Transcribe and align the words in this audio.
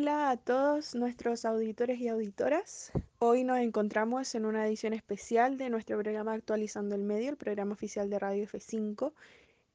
Hola 0.00 0.30
a 0.30 0.36
todos 0.38 0.94
nuestros 0.94 1.44
auditores 1.44 2.00
y 2.00 2.08
auditoras. 2.08 2.90
Hoy 3.18 3.44
nos 3.44 3.58
encontramos 3.58 4.34
en 4.34 4.46
una 4.46 4.66
edición 4.66 4.94
especial 4.94 5.58
de 5.58 5.68
nuestro 5.68 5.98
programa 5.98 6.32
Actualizando 6.32 6.94
el 6.94 7.02
Medio, 7.02 7.28
el 7.28 7.36
programa 7.36 7.74
oficial 7.74 8.08
de 8.08 8.18
Radio 8.18 8.44
F5. 8.44 9.12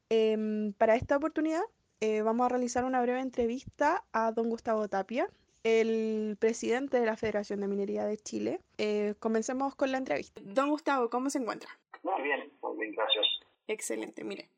Em, 0.09 0.73
para 0.73 0.95
esta 0.95 1.15
oportunidad 1.15 1.61
eh, 2.01 2.23
vamos 2.23 2.43
a 2.47 2.49
realizar 2.49 2.85
una 2.85 3.03
breve 3.03 3.19
entrevista 3.19 4.03
a 4.13 4.31
don 4.31 4.49
Gustavo 4.49 4.87
Tapia, 4.87 5.29
el 5.63 6.37
presidente 6.39 6.99
de 6.99 7.05
la 7.05 7.17
Federación 7.17 7.59
de 7.59 7.67
Minería 7.67 8.05
de 8.05 8.17
Chile. 8.17 8.61
Eh, 8.79 9.13
comencemos 9.19 9.75
con 9.75 9.91
la 9.91 9.99
entrevista. 9.99 10.41
Don 10.43 10.71
Gustavo, 10.71 11.07
¿cómo 11.11 11.29
se 11.29 11.37
encuentra? 11.37 11.69
Muy 12.01 12.23
bien, 12.23 12.51
muy 12.63 12.79
bien, 12.79 12.93
gracias. 12.93 13.27
Excelente, 13.67 14.23
mire. 14.23 14.49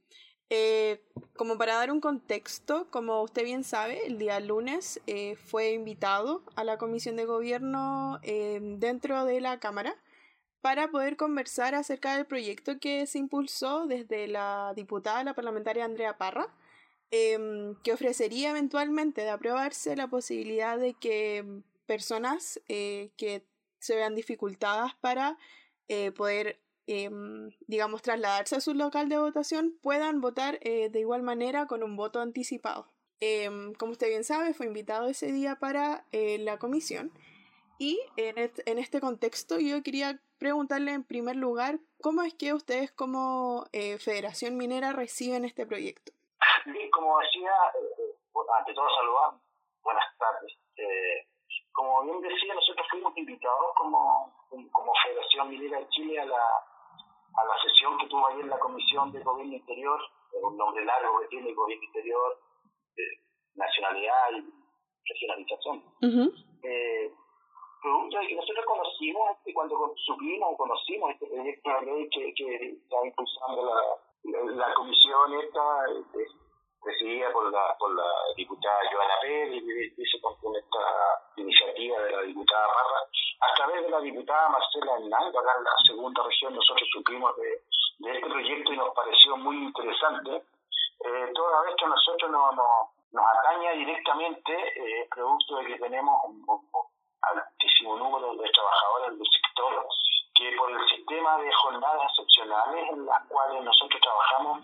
Eh, 0.50 1.02
como 1.36 1.58
para 1.58 1.76
dar 1.76 1.92
un 1.92 2.00
contexto, 2.00 2.88
como 2.90 3.22
usted 3.22 3.44
bien 3.44 3.64
sabe, 3.64 4.06
el 4.08 4.18
día 4.18 4.40
lunes 4.40 5.02
eh, 5.06 5.36
fue 5.36 5.72
invitado 5.72 6.44
a 6.56 6.64
la 6.64 6.78
Comisión 6.78 7.18
de 7.18 7.26
Gobierno 7.26 8.20
eh, 8.24 8.60
dentro 8.62 9.26
de 9.26 9.42
la 9.42 9.60
Cámara 9.60 9.96
para 10.62 10.90
poder 10.90 11.18
conversar 11.18 11.76
acerca 11.76 12.16
del 12.16 12.26
proyecto 12.26 12.80
que 12.80 13.06
se 13.08 13.20
impulsó 13.20 13.88
desde 13.88 14.28
la 14.28 14.74
diputada, 14.76 15.24
la 15.24 15.34
parlamentaria 15.34 15.86
Andrea 15.86 16.18
Parra, 16.18 16.48
em, 17.12 17.76
que 17.84 17.94
ofrecería 17.94 18.50
eventualmente 18.52 19.22
de 19.22 19.30
aprobarse 19.30 19.96
la 19.96 20.08
posibilidad 20.08 20.78
de 20.78 20.94
que 20.94 21.62
personas 21.86 22.60
que 22.68 23.46
se 23.80 23.96
vean 23.96 24.16
dificultadas 24.16 24.96
para 24.96 25.38
poder 26.16 26.60
Em, 26.90 27.50
digamos, 27.68 28.02
trasladarse 28.02 28.56
a 28.56 28.62
su 28.62 28.74
local 28.74 29.10
de 29.10 29.18
votación, 29.18 29.78
puedan 29.84 30.22
votar 30.22 30.58
eh, 30.62 30.88
de 30.90 31.02
igual 31.02 31.22
manera 31.22 31.68
con 31.68 31.84
un 31.84 31.98
voto 31.98 32.22
anticipado. 32.22 32.88
Em, 33.20 33.74
como 33.74 33.92
usted 33.92 34.08
bien 34.08 34.24
sabe, 34.24 34.54
fue 34.54 34.68
invitado 34.68 35.10
ese 35.10 35.34
día 35.34 35.58
para 35.58 36.06
eh, 36.14 36.38
la 36.40 36.58
comisión. 36.60 37.12
Y 37.78 38.00
en, 38.16 38.38
en, 38.38 38.80
este 38.80 39.02
contexto 39.02 39.60
yo 39.60 39.84
quería 39.84 40.22
preguntarle 40.40 40.94
en 40.94 41.04
primer 41.04 41.36
lugar, 41.36 41.80
¿cómo 42.02 42.24
es 42.24 42.34
que 42.34 42.54
ustedes 42.54 42.90
como 42.94 43.66
eh, 43.74 43.98
Federación 43.98 44.56
Minera 44.56 44.94
reciben 44.94 45.44
este 45.44 45.66
proyecto? 45.66 46.14
como 46.92 47.20
decía, 47.20 47.52
ante 48.58 48.74
todo 48.74 48.88
saludar, 48.96 49.42
buenas 49.84 50.06
tardes. 50.18 50.54
como 51.74 52.04
bien 52.04 52.22
decía, 52.22 52.54
nosotros 52.54 52.88
fuimos 52.90 53.16
invitados 53.18 53.68
como, 53.76 54.34
como 54.72 54.94
Federación 55.06 55.50
Minera 55.50 55.80
de 55.80 55.90
Chile 55.90 56.20
a 56.20 56.26
la, 56.26 56.44
a 57.38 57.46
la 57.46 57.62
sesión 57.62 57.98
que 57.98 58.08
tuvo 58.08 58.28
ayer 58.28 58.42
en 58.42 58.50
la 58.50 58.60
Comisión 58.60 59.12
de 59.12 59.24
Gobierno 59.24 59.56
Interior, 59.56 60.00
un 60.42 60.58
nombre 60.58 60.84
largo 60.86 61.20
que 61.22 61.28
tiene 61.28 61.54
Gobierno 61.54 61.86
Interior, 61.86 62.40
Nacionalidad 63.56 64.32
y 64.32 64.46
Regionalización. 65.10 65.84
eh, 66.64 67.12
producto 67.82 68.20
de 68.20 68.28
que 68.28 68.36
nosotros 68.36 68.66
conocimos, 68.66 69.32
este, 69.38 69.54
cuando 69.54 69.94
supimos 70.06 70.50
o 70.52 70.58
conocimos 70.58 71.12
este 71.12 71.28
proyecto 71.28 71.70
de 71.70 71.86
ley 71.86 72.10
que, 72.10 72.34
que 72.34 72.56
está 72.72 72.98
impulsando 73.06 73.66
la, 73.66 74.68
la, 74.68 74.74
comisión 74.74 75.34
esta, 75.42 75.86
este, 76.00 76.26
presidida 76.82 77.32
por 77.32 77.52
la, 77.52 77.76
por 77.80 77.94
la 77.96 78.10
diputada 78.36 78.80
Joana 78.92 79.16
Pérez, 79.22 79.64
y 79.64 80.06
se 80.06 80.22
con 80.22 80.56
esta 80.56 80.84
iniciativa 81.38 82.02
de 82.02 82.12
la 82.12 82.22
diputada 82.24 82.68
Barra, 82.68 83.10
a 83.40 83.54
través 83.56 83.84
de 83.84 83.90
la 83.90 84.00
diputada 84.00 84.50
Marcela 84.50 84.94
Hernández, 84.94 85.36
acá 85.36 85.52
en 85.58 85.64
la 85.64 85.78
segunda 85.86 86.24
región, 86.24 86.56
nosotros 86.56 86.88
supimos 86.92 87.36
de, 87.38 88.14
este 88.14 88.30
proyecto 88.30 88.74
y 88.74 88.78
nos 88.78 88.94
pareció 88.94 89.38
muy 89.38 89.58
interesante, 89.58 90.44
eh, 91.06 91.32
toda 91.34 91.62
vez 91.62 91.76
que 91.78 91.86
a 91.86 91.90
nosotros 91.90 92.32
no, 92.32 92.52
nos 93.12 93.26
ataña 93.40 93.72
directamente, 93.72 94.54
eh, 94.54 95.08
producto 95.10 95.58
de 95.58 95.66
que 95.68 95.80
tenemos 95.80 96.16
un, 96.26 96.46
altísimo 97.22 97.98
número 97.98 98.36
de 98.36 98.50
trabajadores 98.50 99.18
del 99.18 99.28
sector 99.28 99.88
que 100.36 100.56
por 100.56 100.72
el 100.72 100.88
sistema 100.88 101.38
de 101.40 101.52
jornadas 101.52 102.12
excepcionales 102.12 102.90
en 102.92 103.06
las 103.06 103.28
cuales 103.28 103.64
nosotros 103.64 104.00
trabajamos 104.02 104.62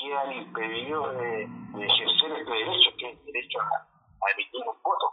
quedan 0.00 0.32
impedidos 0.32 1.16
de, 1.16 1.48
ejercer 1.84 2.32
este 2.32 2.52
derecho, 2.52 2.90
que 2.98 3.10
es 3.10 3.18
el 3.18 3.24
derecho 3.26 3.58
a, 3.60 4.30
emitir 4.32 4.60
un 4.66 4.76
voto. 4.82 5.11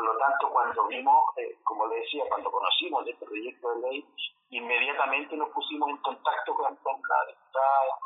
Por 0.00 0.14
lo 0.14 0.18
tanto, 0.18 0.48
cuando 0.50 0.86
vimos, 0.86 1.24
eh, 1.36 1.58
como 1.62 1.86
le 1.86 1.96
decía, 1.96 2.24
cuando 2.30 2.50
conocimos 2.50 3.06
este 3.06 3.26
proyecto 3.26 3.74
de 3.74 3.80
ley, 3.82 4.06
inmediatamente 4.48 5.36
nos 5.36 5.50
pusimos 5.50 5.90
en 5.90 5.98
contacto 5.98 6.54
con, 6.54 6.64
la 6.64 7.26
diputada 7.28 8.00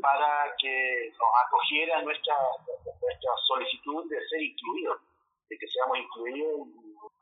para 0.00 0.54
que 0.56 1.10
nos 1.18 1.30
acogiera 1.46 2.00
nuestra, 2.02 2.36
nuestra 3.02 3.32
solicitud 3.44 4.08
de 4.08 4.24
ser 4.28 4.40
incluidos, 4.40 5.00
de 5.50 5.58
que 5.58 5.66
seamos 5.66 5.98
incluidos, 5.98 6.68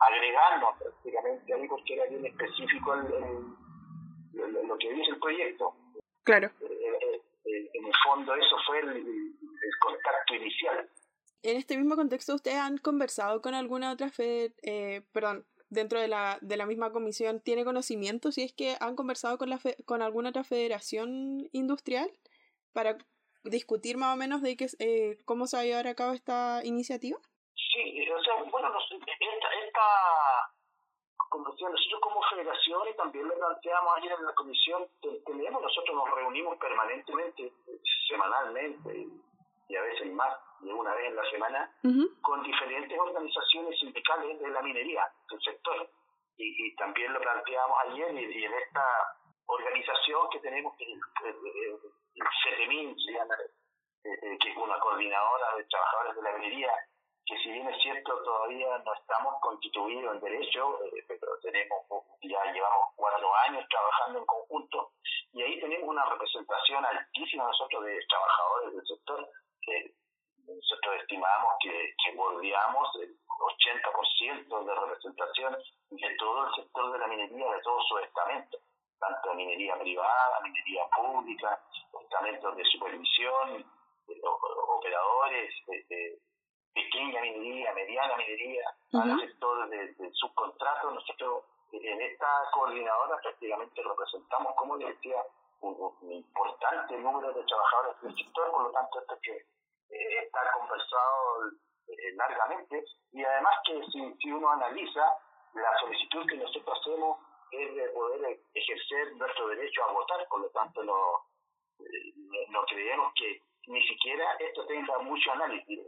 agregarnos 0.00 0.76
prácticamente 0.76 1.54
ahí, 1.54 1.66
porque 1.66 1.94
era 1.94 2.04
bien 2.10 2.26
específico 2.26 2.92
el, 2.92 4.68
lo 4.68 4.76
que 4.76 4.92
dice 4.92 5.12
el 5.12 5.18
proyecto. 5.18 5.74
Claro. 6.24 6.50
Eh, 6.60 7.22
eh, 7.46 7.70
en 7.72 7.86
el 7.86 7.94
fondo 8.04 8.34
eso 8.34 8.56
fue 8.66 8.80
el, 8.80 9.02
contacto 9.80 10.34
inicial. 10.34 10.90
En 11.42 11.56
este 11.56 11.76
mismo 11.76 11.96
contexto, 11.96 12.34
¿ustedes 12.34 12.58
han 12.58 12.78
conversado 12.78 13.42
con 13.42 13.54
alguna 13.54 13.92
otra 13.92 14.10
fe, 14.10 14.54
eh, 14.62 15.02
perdón, 15.12 15.44
dentro 15.70 15.98
de 15.98 16.06
la, 16.06 16.38
de 16.40 16.56
la 16.56 16.66
misma 16.66 16.92
comisión, 16.92 17.40
tiene 17.40 17.64
conocimiento 17.64 18.30
si 18.30 18.42
es 18.42 18.52
que 18.52 18.76
han 18.78 18.94
conversado 18.94 19.38
con, 19.38 19.50
la 19.50 19.58
con 19.84 20.02
alguna 20.02 20.28
otra 20.28 20.44
federación 20.44 21.48
industrial 21.52 22.10
para 22.72 22.96
discutir 23.42 23.96
más 23.96 24.14
o 24.14 24.16
menos 24.16 24.40
de 24.42 24.56
que, 24.56 24.66
eh, 24.78 25.18
cómo 25.24 25.46
se 25.46 25.56
va 25.56 25.62
a 25.62 25.66
llevar 25.66 25.88
a 25.88 25.94
cabo 25.94 26.12
esta 26.12 26.60
iniciativa? 26.64 27.18
Sí, 27.56 28.08
o 28.08 28.22
sea, 28.22 28.34
bueno, 28.50 28.68
esta, 28.68 29.48
esta 29.66 29.86
comisión, 31.28 31.72
nosotros 31.72 32.00
como 32.02 32.20
federación 32.30 32.82
y 32.88 32.96
también 32.96 33.26
lo 33.26 33.34
planteamos 33.34 33.96
ayer 33.96 34.12
en 34.12 34.26
la 34.26 34.34
comisión, 34.34 34.86
tenemos, 35.26 35.62
nosotros 35.62 35.96
nos 35.96 36.10
reunimos 36.14 36.56
permanentemente, 36.58 37.52
semanalmente 38.06 39.08
y 39.72 39.76
a 39.76 39.80
veces 39.80 40.12
más 40.12 40.36
de 40.60 40.70
una 40.70 40.94
vez 40.94 41.08
en 41.08 41.16
la 41.16 41.30
semana, 41.30 41.74
con 42.20 42.42
diferentes 42.42 42.98
organizaciones 42.98 43.78
sindicales 43.80 44.38
de 44.38 44.48
la 44.50 44.60
minería, 44.60 45.10
del 45.30 45.40
sector. 45.40 45.88
Y, 46.36 46.76
también 46.76 47.12
lo 47.12 47.20
planteamos 47.20 47.78
ayer 47.86 48.14
y, 48.14 48.44
en 48.44 48.52
esta 48.52 48.84
organización 49.46 50.28
que 50.30 50.40
tenemos, 50.40 50.76
que 50.76 50.84
el, 50.84 51.00
el, 51.24 52.26
se 52.44 53.12
llama, 53.12 53.34
eh, 54.04 54.10
eh, 54.10 54.38
que 54.40 54.50
es 54.50 54.56
una 54.56 54.78
coordinadora 54.78 55.56
de 55.56 55.64
trabajadores 55.64 56.16
de 56.16 56.22
la 56.22 56.32
minería, 56.32 56.70
que 57.24 57.38
si 57.38 57.50
bien 57.50 57.68
es 57.68 57.82
cierto 57.82 58.22
todavía 58.24 58.76
no 58.84 58.94
estamos 58.94 59.34
constituidos 59.40 60.16
en 60.16 60.20
derecho, 60.20 60.84
eh, 60.84 61.04
pero 61.08 61.38
tenemos 61.40 61.78
ya 62.20 62.52
llevamos 62.52 62.92
cuatro 62.96 63.34
años 63.46 63.64
trabajando 63.68 64.18
en 64.18 64.26
conjunto 64.26 64.92
y 65.32 65.42
ahí 65.42 65.60
tenemos 65.60 65.88
una 65.88 66.04
representación 66.04 66.84
altísima 66.84 67.44
nosotros 67.44 67.84
de 67.84 67.98
trabajadores 68.08 68.74
del 68.74 68.86
sector 68.86 69.28
que 69.62 69.94
nosotros 70.46 70.96
estimamos 71.00 71.54
que, 71.62 71.94
que 72.04 72.16
bordeamos 72.16 72.88
el 73.00 73.16
80% 73.42 74.64
de 74.64 74.74
representación 74.74 75.56
de 75.90 76.16
todo 76.16 76.46
el 76.46 76.54
sector 76.54 76.92
de 76.92 76.98
la 76.98 77.06
minería, 77.06 77.52
de 77.52 77.60
todos 77.62 77.86
sus 77.88 78.02
estamentos, 78.02 78.60
tanto 78.98 79.30
de 79.30 79.36
minería 79.36 79.78
privada, 79.78 80.40
minería 80.42 80.84
pública, 80.96 81.60
estamentos 82.02 82.56
de 82.56 82.64
supervisión, 82.64 83.64
operadores, 84.68 85.54
de, 85.66 86.18
pequeña 86.74 87.20
minería, 87.20 87.72
mediana 87.74 88.16
minería, 88.16 88.64
al 88.94 89.20
sector 89.20 89.68
de 89.68 90.10
subcontrato, 90.14 90.90
nosotros 90.90 91.44
en 91.72 92.00
esta 92.02 92.26
coordinadora 92.52 93.18
prácticamente 93.22 93.82
representamos, 93.82 94.54
como 94.56 94.76
les 94.76 94.88
decía, 94.88 95.22
un, 95.60 95.94
importante 96.10 96.98
número 96.98 97.32
de 97.32 97.42
trabajadores 97.44 98.00
del 98.02 98.16
sector, 98.16 98.50
por 98.50 98.62
lo 98.64 98.70
tanto 98.72 99.00
esto 99.00 99.18
que 99.22 99.46
eh, 100.32 100.38
está 100.38 100.52
conversado 100.52 101.50
eh, 101.88 102.14
largamente. 102.14 102.84
Y 103.12 103.22
además 103.22 103.54
que 103.66 103.80
si, 103.92 104.14
si 104.20 104.32
uno 104.32 104.50
analiza 104.50 105.04
la 105.54 105.78
solicitud 105.80 106.26
que 106.26 106.36
nosotros 106.36 106.78
hacemos 106.80 107.18
es 107.50 107.74
de 107.74 107.88
poder 107.90 108.40
ejercer 108.54 109.14
nuestro 109.16 109.48
derecho 109.48 109.84
a 109.84 109.92
votar, 109.92 110.26
por 110.28 110.40
lo 110.40 110.48
tanto 110.50 110.82
no, 110.82 111.28
eh, 111.80 112.46
no 112.48 112.64
creemos 112.64 113.12
que 113.14 113.42
ni 113.66 113.86
siquiera 113.86 114.24
esto 114.38 114.66
tenga 114.66 114.98
mucho 115.00 115.32
análisis. 115.32 115.80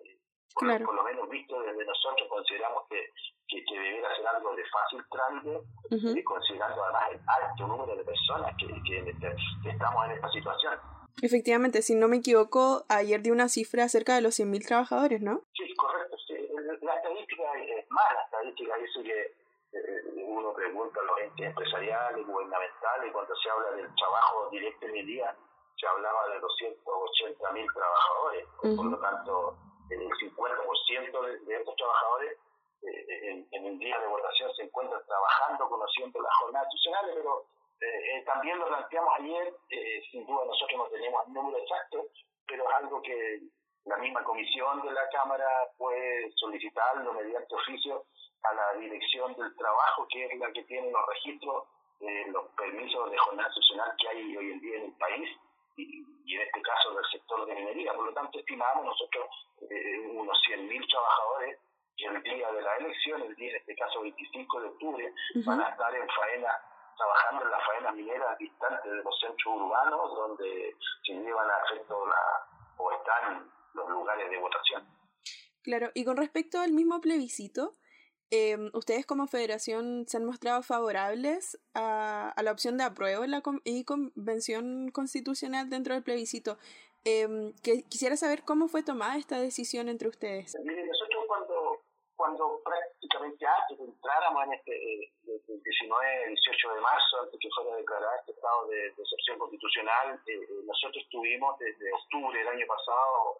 Por, 0.54 0.94
lo 0.94 1.02
menos 1.02 1.28
visto 1.28 1.60
desde 1.62 1.84
nosotros, 1.84 2.28
consideramos 2.28 2.84
que, 2.88 3.10
que, 3.48 3.64
que 3.64 3.74
debería 3.74 4.14
ser 4.14 4.26
algo 4.28 4.54
de 4.54 4.64
fácil 4.66 5.04
trámite, 5.10 5.60
y 5.90 6.22
considerando 6.22 6.84
además 6.84 7.10
el 7.10 7.20
alto 7.26 7.66
número 7.66 7.96
de 7.96 8.04
personas 8.04 8.54
que, 8.56 8.68
que, 8.84 9.68
estamos 9.68 10.04
en 10.04 10.12
esta 10.12 10.28
situación. 10.30 10.78
Efectivamente, 11.22 11.82
si 11.82 11.94
no 11.94 12.08
me 12.08 12.16
equivoco, 12.16 12.84
ayer 12.88 13.22
dio 13.22 13.32
una 13.32 13.48
cifra 13.48 13.88
cerca 13.88 14.14
de 14.14 14.20
los 14.20 14.38
100.000 14.38 14.66
trabajadores, 14.66 15.20
¿no? 15.20 15.42
Sí, 15.54 15.74
correcto. 15.74 16.16
Sí. 16.26 16.34
La 16.82 16.96
estadística 16.96 17.44
es 17.58 17.90
más, 17.90 18.14
la 18.14 18.22
estadística 18.24 18.76
dice 18.76 19.02
que 19.02 19.20
eh, 19.78 20.24
uno 20.26 20.52
pregunta 20.52 21.00
a 21.00 21.04
los 21.04 21.18
entes 21.20 21.46
empresariales, 21.46 22.26
gubernamentales, 22.26 23.12
cuando 23.12 23.34
se 23.36 23.50
habla 23.50 23.70
del 23.72 23.94
trabajo 23.94 24.48
directo 24.50 24.86
en 24.86 24.96
el 24.96 25.06
día, 25.06 25.36
se 25.76 25.86
hablaba 25.86 26.28
de 26.28 26.40
280.000 26.40 27.74
trabajadores. 27.74 28.46
Por 28.60 28.86
lo 28.86 28.98
tanto, 28.98 29.56
el 29.90 30.00
50% 30.00 31.26
de, 31.26 31.38
de 31.40 31.56
estos 31.56 31.76
trabajadores 31.76 32.38
trabajando, 35.06 35.68
conociendo 35.68 36.20
las 36.20 36.32
jornadas 36.40 36.66
institucionales, 36.72 37.14
pero 37.16 37.46
eh, 37.80 38.16
eh, 38.16 38.22
también 38.24 38.58
lo 38.58 38.66
planteamos 38.66 39.12
ayer, 39.18 39.54
eh, 39.70 40.02
sin 40.10 40.26
duda 40.26 40.44
nosotros 40.46 40.78
no 40.78 40.86
tenemos 40.86 41.26
el 41.26 41.32
número 41.32 41.58
exacto, 41.58 42.06
pero 42.46 42.68
es 42.68 42.76
algo 42.76 43.02
que 43.02 43.40
la 43.84 43.96
misma 43.98 44.22
comisión 44.24 44.82
de 44.82 44.92
la 44.92 45.08
Cámara 45.10 45.46
puede 45.76 46.32
solicitarlo 46.36 47.12
mediante 47.12 47.54
oficio 47.54 48.04
a 48.42 48.54
la 48.54 48.80
dirección 48.80 49.34
del 49.34 49.54
trabajo, 49.56 50.06
que 50.08 50.24
es 50.24 50.38
la 50.38 50.52
que 50.52 50.64
tiene 50.64 50.90
los 50.90 51.06
registros 51.06 51.64
los 52.26 52.48
permisos 52.50 53.10
de 53.10 53.16
jornada 53.16 53.48
institucional 53.48 53.94
que 53.96 54.08
hay 54.08 54.36
hoy 54.36 54.50
en 54.50 54.60
día 54.60 54.76
en 54.76 54.84
el 54.84 54.92
país, 54.98 55.30
y, 55.76 56.34
en 56.34 56.40
este 56.42 56.60
caso 56.60 56.94
del 56.94 57.04
sector 57.10 57.46
de 57.46 57.54
minería. 57.54 57.94
Por 57.94 58.06
lo 58.06 58.12
tanto, 58.12 58.38
estimamos 58.38 58.84
nosotros 58.84 59.26
unos 60.12 60.38
100.000 60.46 60.90
trabajadores 60.90 61.58
que 61.96 62.04
el 62.06 62.22
día 62.22 62.52
de 62.52 62.62
la 62.62 62.76
elección, 62.76 63.22
el 63.22 63.34
día 63.36 63.50
en 63.50 63.56
este 63.56 63.74
caso 63.76 64.02
25 64.02 64.60
de 64.60 64.68
octubre, 64.68 65.14
van 65.46 65.60
a 65.62 65.68
estar 65.70 65.94
en 65.94 66.08
faena 66.08 66.50
trabajando 66.96 67.44
en 67.44 67.50
las 67.50 67.66
faenas 67.66 67.94
mineras 67.94 68.38
distantes 68.38 68.90
de 68.90 69.02
los 69.02 69.20
centros 69.20 69.54
urbanos 69.56 70.14
donde 70.14 70.76
se 71.04 71.12
llevan 71.14 71.48
a 71.50 71.58
efecto 71.64 72.06
la, 72.06 72.46
o 72.78 72.92
están 72.92 73.50
los 73.74 73.88
lugares 73.90 74.30
de 74.30 74.38
votación. 74.38 74.86
Claro, 75.62 75.90
y 75.94 76.04
con 76.04 76.16
respecto 76.16 76.60
al 76.60 76.72
mismo 76.72 77.00
plebiscito, 77.00 77.76
eh, 78.30 78.56
¿ustedes 78.72 79.06
como 79.06 79.26
federación 79.26 80.06
se 80.06 80.16
han 80.16 80.24
mostrado 80.24 80.62
favorables 80.62 81.58
a, 81.74 82.30
a 82.30 82.42
la 82.42 82.52
opción 82.52 82.76
de 82.76 82.84
apruebo 82.84 83.24
en 83.24 83.30
la 83.30 83.42
y 83.64 83.84
convención 83.84 84.90
constitucional 84.90 85.70
dentro 85.70 85.94
del 85.94 86.02
plebiscito? 86.02 86.58
Eh, 87.04 87.52
que, 87.62 87.82
quisiera 87.82 88.16
saber 88.16 88.44
cómo 88.44 88.68
fue 88.68 88.82
tomada 88.82 89.16
esta 89.18 89.38
decisión 89.38 89.88
entre 89.88 90.08
ustedes. 90.08 90.56
Mire, 90.64 90.86
nosotros 90.86 91.24
cuando, 91.28 91.82
cuando 92.16 92.62
antes 93.24 93.78
de 93.78 93.84
entráramos 93.84 94.44
en 94.44 94.52
este, 94.52 94.72
eh, 94.72 95.12
19, 95.64 96.28
18 96.28 96.74
de 96.74 96.80
marzo, 96.80 97.22
antes 97.22 97.40
que 97.40 97.48
fuera 97.50 97.76
declarado 97.76 98.16
este 98.20 98.32
estado 98.32 98.66
de, 98.68 98.86
excepción 98.88 99.38
constitucional, 99.38 100.20
eh, 100.26 100.32
eh, 100.32 100.46
nosotros 100.66 101.02
estuvimos 101.02 101.58
desde 101.58 101.92
octubre 101.92 102.38
del 102.38 102.48
año 102.48 102.66
pasado, 102.66 103.38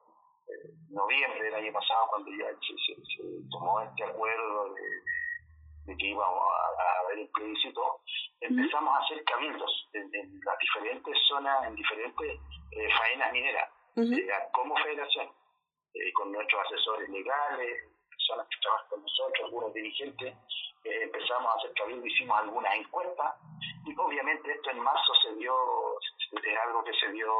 eh, 0.48 0.70
noviembre 0.90 1.42
del 1.42 1.54
año 1.54 1.72
pasado, 1.72 2.06
cuando 2.10 2.30
ya 2.32 2.48
se, 2.60 3.24
tomó 3.50 3.80
este 3.80 4.04
acuerdo 4.04 4.74
de, 4.74 5.96
que 5.96 6.06
íbamos 6.06 6.42
a, 6.42 7.00
haber 7.00 7.18
un 7.18 7.28
plebiscito, 7.32 8.00
empezamos 8.40 8.94
a 8.94 9.04
hacer 9.04 9.22
cabildos 9.24 9.88
en, 9.92 10.10
las 10.44 10.58
diferentes 10.58 11.16
zonas, 11.28 11.66
en 11.66 11.74
diferentes 11.74 12.40
faenas 12.98 13.32
mineras, 13.32 13.70
como 14.52 14.76
federación, 14.78 15.30
con 16.14 16.32
nuestros 16.32 16.66
asesores 16.66 17.08
legales, 17.10 17.93
personas 18.24 18.48
que 18.48 18.60
trabajan 18.62 18.88
con 18.88 19.02
nosotros, 19.02 19.44
algunos 19.44 19.74
dirigentes, 19.74 20.34
eh, 20.84 21.02
empezamos 21.02 21.52
a 21.52 21.58
hacer 21.58 21.72
cabildo, 21.74 22.06
hicimos 22.06 22.38
algunas 22.38 22.74
encuestas 22.74 23.34
y 23.84 23.94
obviamente 23.98 24.50
esto 24.50 24.70
en 24.70 24.80
marzo 24.80 25.12
se 25.22 25.34
dio, 25.34 25.54
es 26.00 26.58
algo 26.64 26.82
que 26.84 26.92
se 26.94 27.12
dio 27.12 27.32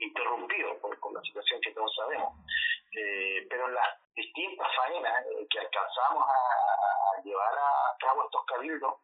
interrumpido 0.00 0.78
por, 0.78 1.12
la 1.12 1.22
situación 1.22 1.60
que 1.60 1.72
todos 1.72 1.94
sabemos. 1.94 2.32
Eh, 2.92 3.46
pero 3.48 3.68
en 3.68 3.74
las 3.74 3.86
distintas 4.14 4.66
faenas 4.74 5.26
eh, 5.26 5.46
que 5.48 5.58
alcanzamos 5.60 6.24
a, 6.26 7.22
llevar 7.22 7.52
a 7.52 7.96
cabo 7.98 8.24
estos 8.24 8.44
cabildos, 8.46 8.94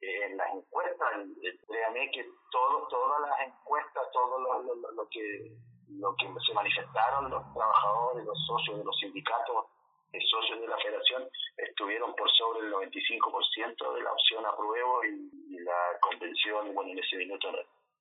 en 0.00 0.36
las 0.36 0.54
encuestas, 0.54 1.08
créanme 1.66 2.10
que 2.10 2.28
todo, 2.50 2.86
todas 2.88 3.20
las 3.22 3.40
encuestas, 3.40 4.04
todo 4.12 4.38
lo, 4.38 4.74
lo, 4.92 5.08
que, 5.08 5.50
lo 5.88 6.14
que 6.16 6.26
se 6.46 6.52
manifestaron 6.52 7.30
los 7.30 7.42
trabajadores, 7.54 8.24
los 8.24 8.46
socios 8.46 8.78
de 8.78 8.84
los 8.84 8.96
sindicatos 8.98 9.66
socios 10.20 10.60
de 10.60 10.68
la 10.68 10.76
federación 10.78 11.28
estuvieron 11.56 12.14
por 12.14 12.30
sobre 12.32 12.66
el 12.66 12.72
95% 12.72 13.94
de 13.94 14.02
la 14.02 14.12
opción 14.12 14.46
apruebo 14.46 15.04
y, 15.04 15.58
la 15.64 15.98
convención, 16.00 16.74
bueno, 16.74 16.90
en 16.90 16.98
ese 16.98 17.16
minuto 17.16 17.50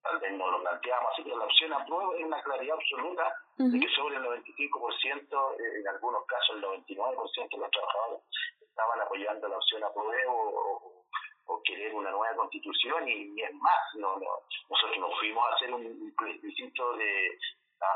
tal 0.01 0.19
vez 0.19 0.33
no 0.33 0.51
lo 0.51 0.60
planteamos, 0.62 1.13
así 1.13 1.24
que 1.24 1.30
la 1.30 1.45
opción 1.45 1.71
apruebo 1.71 2.13
es 2.15 2.25
una 2.25 2.42
claridad 2.42 2.75
absoluta 2.75 3.33
de 3.57 3.80
que 3.80 3.88
sobre 3.95 4.18
el 4.18 4.24
95%, 4.24 5.56
eh, 5.60 5.80
en 5.80 5.88
algunos 5.88 6.25
casos 6.25 6.57
el 6.57 6.63
99% 6.63 7.50
de 7.50 7.57
los 7.57 7.71
trabajadores 7.71 8.19
estaban 8.60 9.00
apoyando 9.00 9.48
la 9.48 9.57
opción 9.57 9.83
apruebo 9.83 10.33
o, 10.33 11.06
o 11.45 11.62
querer 11.63 11.94
una 11.94 12.12
nueva 12.12 12.36
constitución 12.36 13.07
y, 13.07 13.42
es 13.42 13.54
más, 13.56 13.95
no, 13.95 14.18
no, 14.18 14.27
nosotros 14.69 14.98
nos 15.00 15.19
fuimos 15.19 15.44
a 15.45 15.56
hacer 15.56 15.74
un 15.74 16.13
plebiscito 16.18 16.94
de 16.98 17.38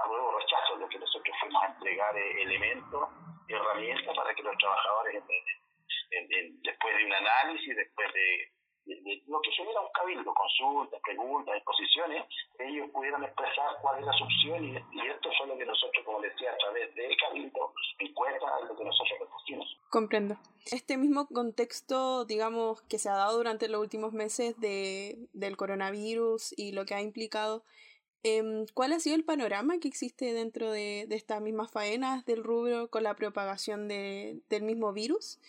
apruebo 0.04 0.38
rechazo, 0.38 0.75
lo 0.75 0.90
que 0.90 1.00
nosotros 1.00 1.36
fuimos 1.40 1.64
a 1.64 1.68
entregar 1.68 2.16
eh, 2.18 2.42
elementos 2.42 3.10
herramientas 3.48 4.16
para 4.16 4.34
que 4.34 4.44
los 4.44 4.58
trabajadores, 4.58 5.24
después 6.10 6.98
de 6.98 7.06
un 7.06 7.14
análisis, 7.14 7.76
después 7.76 8.14
de, 8.14 8.52
lo 9.28 9.42
que 9.42 9.52
genera 9.52 9.82
un 9.82 9.92
cabildo, 9.94 10.34
consultas, 10.34 11.02
preguntas, 11.04 11.56
exposiciones, 11.58 12.24
ellos 12.60 12.90
pudieran 12.92 13.24
expresar 13.24 13.78
cuál 13.82 14.00
es 14.00 14.06
la 14.06 14.12
opción 14.12 14.64
y, 14.64 15.08
esto 15.08 15.30
fue 15.38 15.48
lo 15.48 15.58
que 15.58 15.66
nosotros, 15.66 16.06
como 16.06 16.22
decía, 16.22 16.52
a 16.52 16.58
través 16.58 16.94
del 16.96 17.16
cabildo, 17.18 17.74
encuesta 18.00 18.60
lo 18.68 18.78
que 18.78 18.84
nosotros 18.86 19.18
propusimos. 19.20 19.78
Comprendo. 19.90 20.38
Este 20.66 20.98
mismo 20.98 21.28
contexto, 21.28 22.26
digamos, 22.26 22.82
que 22.84 23.00
se 23.00 23.10
ha 23.10 23.16
dado 23.16 23.38
durante 23.38 23.68
los 23.68 23.82
últimos 23.82 24.14
meses 24.14 24.58
de, 24.60 25.18
del 25.34 25.58
coronavirus 25.58 26.54
y 26.58 26.72
lo 26.72 26.86
que 26.86 26.96
ha 26.96 27.02
implicado 27.02 27.64
¿Cuál 28.74 28.94
ha 28.94 29.00
sido 29.00 29.16
el 29.16 29.24
panorama 29.24 29.80
que 29.80 29.88
existe 29.88 30.34
dentro 30.34 30.72
de, 30.72 31.06
de 31.08 31.16
estas 31.16 31.42
mismas 31.42 31.72
faenas 31.72 32.26
del 32.26 32.44
rubro 32.44 32.90
con 32.90 33.04
la 33.04 33.16
propagación 33.16 33.88
de, 33.88 34.40
del 34.50 34.64
mismo 34.64 34.94
virus? 34.94 35.40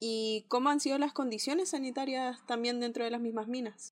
¿Y 0.00 0.46
cómo 0.48 0.68
han 0.68 0.80
sido 0.80 0.98
las 0.98 1.12
condiciones 1.12 1.70
sanitarias 1.70 2.44
también 2.46 2.80
dentro 2.80 3.04
de 3.04 3.10
las 3.10 3.20
mismas 3.20 3.48
minas? 3.48 3.90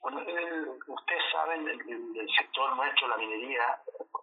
Bueno, 0.00 0.20
ustedes 0.20 1.22
saben, 1.32 1.66
el, 1.66 1.80
el, 1.80 2.28
sector 2.38 2.76
nuestro, 2.76 3.08
la 3.08 3.16
minería, 3.16 3.80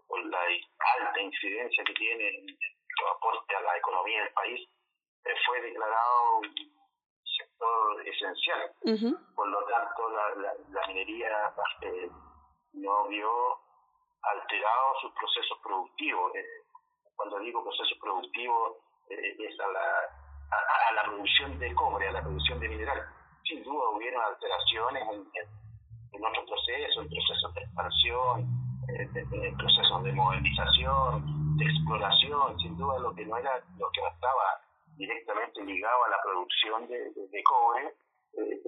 por 0.07 0.23
la 0.25 0.39
alta 0.39 1.21
incidencia 1.21 1.83
que 1.83 1.93
tiene 1.93 2.29
en 2.29 2.47
su 2.47 3.07
aporte 3.17 3.55
a 3.55 3.61
la 3.61 3.77
economía 3.77 4.23
del 4.23 4.33
país, 4.33 4.69
eh, 5.25 5.29
fue 5.45 5.61
declarado 5.61 6.37
un 6.39 6.55
sector 7.23 8.07
esencial. 8.07 8.71
Por 9.35 9.47
lo 9.47 9.65
tanto, 9.65 10.09
la, 10.09 10.35
la, 10.41 10.53
la 10.69 10.87
minería 10.87 11.53
eh, 11.81 12.09
no 12.73 13.07
vio 13.07 13.62
alterados 14.23 15.01
sus 15.01 15.11
procesos 15.13 15.57
productivos. 15.63 16.35
Eh, 16.35 16.45
cuando 17.15 17.39
digo 17.39 17.63
procesos 17.63 17.97
productivos, 17.99 18.77
eh, 19.09 19.35
es 19.39 19.59
a 19.59 19.67
la, 19.67 19.87
a, 20.89 20.93
la 20.93 21.03
producción 21.03 21.59
de 21.59 21.73
cobre, 21.75 22.07
a 22.07 22.11
la 22.11 22.21
producción 22.21 22.59
de 22.59 22.69
mineral. 22.69 23.01
Sin 23.43 23.63
duda 23.63 23.89
hubieron 23.89 24.23
alteraciones 24.23 25.03
en, 25.11 25.27
en, 26.13 26.25
otros 26.25 26.45
procesos, 26.47 27.03
en 27.03 27.09
procesos 27.09 27.53
de 27.53 27.61
expansión, 27.61 28.47
en, 28.87 29.57
procesos 29.57 30.03
de 30.03 30.11
modernización, 30.13 31.57
de 31.57 31.65
exploración. 31.65 32.59
Sin 32.59 32.77
duda 32.77 32.99
lo 32.99 33.13
que 33.13 33.25
no 33.25 33.37
era, 33.37 33.61
lo 33.77 33.89
que 33.91 34.01
no 34.01 34.07
estaba 34.07 34.61
directamente 34.95 35.63
ligado 35.63 36.05
a 36.05 36.09
la 36.09 36.21
producción 36.21 36.87
de, 36.87 37.43
cobre, 37.43 37.93
eh, 38.37 38.61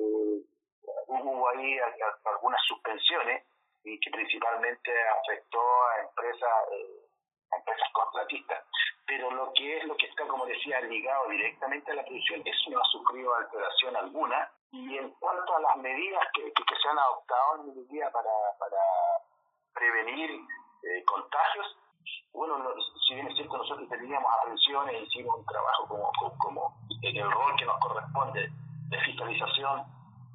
hubo 1.07 1.49
ahí 1.49 1.77
algunas 2.25 2.61
suspensiones 2.67 3.43
y 3.85 3.99
que 3.99 4.09
principalmente 4.09 4.91
afectó 5.21 5.61
a 5.61 6.01
empresas, 6.01 6.53
eh, 6.73 7.05
a 7.51 7.57
empresas 7.57 7.89
contratistas. 7.93 8.65
Pero 9.05 9.29
lo 9.31 9.53
que 9.53 9.77
es 9.77 9.85
lo 9.85 9.95
que 9.95 10.07
está, 10.07 10.27
como 10.27 10.45
decía, 10.47 10.81
ligado 10.81 11.29
directamente 11.29 11.91
a 11.91 11.95
la 11.95 12.03
producción, 12.03 12.41
eso 12.43 12.71
no 12.71 12.79
ha 12.79 12.85
sufrido 12.85 13.35
alteración 13.35 13.95
alguna. 13.95 14.51
Y 14.71 14.97
en 14.97 15.11
cuanto 15.11 15.55
a 15.55 15.61
las 15.61 15.77
medidas 15.77 16.25
que, 16.33 16.51
que, 16.51 16.75
se 16.81 16.89
han 16.89 16.97
adoptado 16.97 17.61
en 17.61 17.77
el 17.77 17.87
día 17.87 18.11
para, 18.11 18.31
para 18.59 18.81
prevenir 19.73 20.31
eh, 20.31 21.03
contagios, 21.05 21.77
bueno, 22.33 22.73
si 23.07 23.13
bien 23.13 23.27
es 23.27 23.35
cierto, 23.35 23.57
nosotros 23.57 23.87
teníamos 23.87 24.29
atenciones, 24.41 25.07
hicimos 25.07 25.37
un 25.37 25.45
trabajo 25.45 25.87
como, 25.87 26.11
como, 26.39 26.77
en 27.01 27.15
el 27.15 27.31
rol 27.31 27.55
que 27.57 27.65
nos 27.65 27.79
corresponde 27.79 28.51
de 28.89 28.99
fiscalización, 29.01 29.85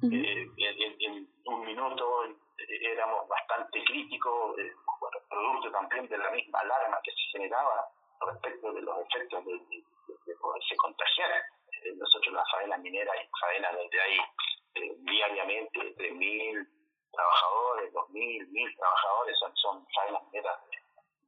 eh, 0.03 0.47
en, 0.57 0.95
en, 0.99 1.27
un 1.45 1.65
minuto 1.65 2.23
éramos 2.69 3.27
bastante 3.27 3.83
críticos, 3.83 4.57
eh, 4.59 4.73
producto 5.29 5.71
también 5.71 6.07
de 6.07 6.17
la 6.17 6.29
misma 6.31 6.59
alarma 6.59 6.99
que 7.03 7.11
se 7.11 7.31
generaba 7.31 7.87
respecto 8.21 8.71
de 8.73 8.81
los 8.81 8.99
efectos 8.99 9.45
de, 9.45 10.35
poderse 10.39 10.75
contagiar. 10.77 11.31
Eh, 11.83 11.93
nosotros 11.95 12.27
en 12.27 12.33
la 12.35 12.45
faena 12.51 12.77
minera 12.77 13.11
hay 13.11 13.27
faenas 13.39 13.75
donde 13.75 14.01
hay 14.01 14.17
eh, 14.75 14.95
diariamente 14.99 15.79
3.000 15.95 16.67
trabajadores, 17.11 17.93
2.000, 17.93 18.47
1.000 18.49 18.77
trabajadores, 18.77 19.39
son, 19.39 19.55
son 19.55 19.87
faenas 19.93 20.23
mineras 20.25 20.59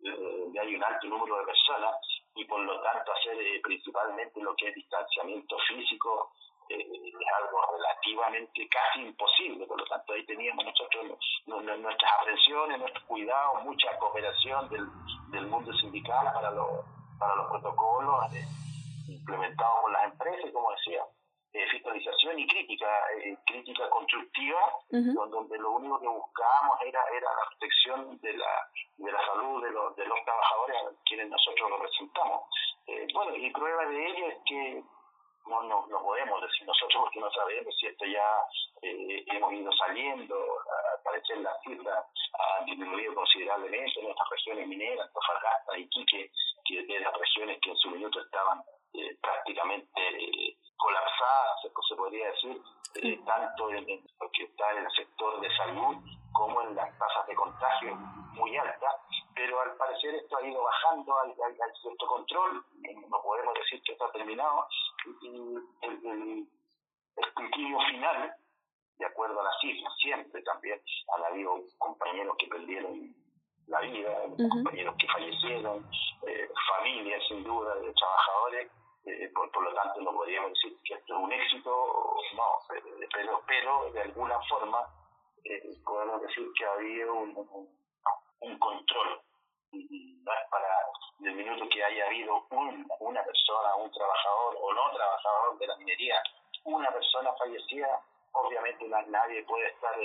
donde 0.04 0.60
hay 0.60 0.76
un 0.76 0.84
alto 0.84 1.08
número 1.08 1.38
de 1.40 1.46
personas 1.46 1.96
y 2.36 2.46
por 2.46 2.60
lo 2.60 2.82
tanto 2.82 3.12
hacer 3.14 3.38
principalmente 3.62 4.42
lo 4.42 4.56
que 4.56 4.68
es 4.68 4.76
distanciamiento 4.76 5.58
físico, 5.68 6.32
eh, 6.32 6.53
es 6.70 7.34
algo 7.42 7.60
relativamente 7.72 8.68
casi 8.70 9.02
imposible, 9.02 9.66
por 9.66 9.80
lo 9.80 9.86
tanto 9.86 10.14
ahí 10.14 10.26
teníamos 10.26 10.66
nosotros 10.66 11.18
nuestras 11.46 12.12
aprensiones, 12.22 12.80
nuestros 12.80 13.04
cuidados, 13.06 13.64
mucha 13.64 13.98
cooperación 13.98 14.70
del, 14.70 14.86
del 15.32 15.48
mundo 15.48 15.74
sindical 15.74 16.32
para 16.34 16.52
los, 16.52 16.86
para 17.20 17.36
los 17.36 17.48
protocolos 17.50 18.34
eh, 18.34 18.46
implementados 19.08 19.82
por 19.82 19.92
las 19.92 20.04
empresas, 20.06 20.52
como 20.52 20.72
decía, 20.72 21.04
eh, 21.54 21.68
fiscalización 21.70 22.40
y 22.40 22.48
crítica, 22.48 22.88
eh, 23.24 23.38
crítica 23.46 23.88
constructiva, 23.92 24.60
donde 24.90 25.58
lo 25.60 25.72
único 25.74 26.00
que 26.00 26.08
buscábamos 26.08 26.82
era, 26.82 27.00
era 27.16 27.28
la 27.32 27.50
protección 27.50 28.20
de 28.22 28.34
la, 28.34 28.70
de 28.98 29.12
la 29.12 29.26
salud 29.28 29.64
de 29.64 29.72
los, 29.72 29.96
de 29.96 30.06
los 30.06 30.18
trabajadores 30.26 30.78
a 30.78 31.04
quienes 31.06 31.30
nosotros 31.30 31.70
representamos. 31.72 32.42
Eh, 32.88 33.08
bueno, 33.14 33.36
y 33.36 33.52
prueba 33.52 33.86
de 33.86 34.08
ello 34.08 34.28
es 34.30 34.38
que 34.46 34.84
no, 35.48 35.64
no, 35.64 35.88
no 35.88 36.02
podemos 36.02 36.42
decir 36.42 36.66
nosotros 36.66 37.04
porque 37.04 37.20
no 37.20 37.32
sabemos 37.32 37.76
si 37.80 37.88
esto 37.88 38.06
ya 38.06 38.40
eh, 38.82 39.24
hemos 39.28 39.54
ido 39.54 39.72
saliendo, 39.74 40.36
al 40.36 41.04
parecer 41.04 41.38
las 41.40 41.62
cifras 41.64 42.06
han 42.58 42.66
disminuido 42.66 43.14
considerablemente 43.16 44.00
en 44.00 44.10
estas 44.10 44.30
regiones 44.30 44.68
mineras, 44.68 45.08
Antofagasta, 45.08 45.78
Iquique, 45.78 46.32
que 46.66 46.86
de 46.86 47.00
las 47.00 47.14
regiones 47.18 47.60
que 47.62 47.70
en 47.72 47.78
su 47.78 47.90
minuto 47.90 48.22
estaban 48.22 48.64
eh, 48.94 49.18
prácticamente 49.22 50.02
eh, 50.02 50.58
colapsadas, 50.78 51.62
se, 51.62 51.96
podría 51.96 52.28
decir, 52.32 52.62
eh, 52.96 53.20
tanto 53.26 53.70
en, 53.72 53.86
lo 54.20 54.30
que 54.32 54.44
está 54.44 54.72
en 54.72 54.86
el 54.86 54.92
sector 54.92 55.42
de 55.42 55.56
salud 55.58 55.98
como 56.32 56.62
en 56.62 56.76
las 56.76 56.98
tasas 56.98 57.28
de 57.28 57.36
contagio 57.36 57.96
muy 57.96 58.56
altas, 58.58 58.96
pero 59.36 59.60
al 59.62 59.76
parecer 59.78 60.16
esto 60.16 60.38
ha 60.38 60.46
ido 60.46 60.62
bajando, 60.64 61.20
hay, 61.22 61.34
cierto 61.82 62.08
control, 62.08 62.66
no 63.10 63.22
podemos 63.22 63.54
decir 63.56 63.82
que 63.84 63.94
está 63.94 64.12
terminado, 64.12 64.68
y 65.06 65.28
el, 65.28 66.06
el, 66.06 66.48
el 67.16 67.86
final, 67.92 68.36
de 68.98 69.06
acuerdo 69.06 69.40
a 69.40 69.44
las 69.44 69.60
cifras, 69.62 69.94
siempre 70.02 70.42
también 70.44 70.80
han 71.16 71.24
habido 71.26 71.60
compañeros 71.78 72.36
que 72.38 72.48
perdieron 72.48 73.16
la 73.68 73.80
vida, 73.82 74.14
compañeros 74.50 74.96
que 74.98 75.08
fallecieron, 75.08 75.86
eh, 76.28 76.50
familias 76.78 77.22
sin 77.28 77.44
duda 77.44 77.76
de 77.76 77.94
trabajadores, 77.94 78.72
eh, 79.06 79.32
por, 79.34 79.52
por, 79.52 79.64
lo 79.64 79.74
tanto 79.74 80.02
no 80.02 80.12
podríamos 80.14 80.54
decir 80.54 80.78
que 80.86 80.94
esto 80.94 81.16
es 81.16 81.24
un 81.24 81.32
éxito, 81.32 82.16
no, 82.36 82.76
eh, 82.76 83.08
pero, 83.14 83.42
pero 83.48 83.92
de 83.92 84.02
alguna 84.02 84.40
forma 84.50 84.80
podemos 85.84 86.22
decir 86.22 86.48
que 86.58 86.66
ha 86.66 86.74
habido 86.74 87.14
un, 87.14 87.70
un, 88.40 88.60
control. 88.60 89.22
Y 89.74 90.24
para 90.24 90.68
el 91.20 91.36
minuto 91.36 91.68
que 91.70 91.84
haya 91.84 92.06
habido 92.06 92.46
un, 92.52 92.88
una 93.00 93.24
persona, 93.24 93.76
un 93.76 93.92
trabajador 93.92 94.58
o 94.62 94.74
no 94.74 94.92
trabajador 94.94 95.58
de 95.60 95.68
la 95.68 95.78
minería, 95.78 96.22
una 96.66 96.92
persona 96.92 97.34
fallecida, 97.34 98.02
obviamente 98.34 98.88
nadie 98.88 99.44
puede 99.44 99.68
estar 99.68 99.96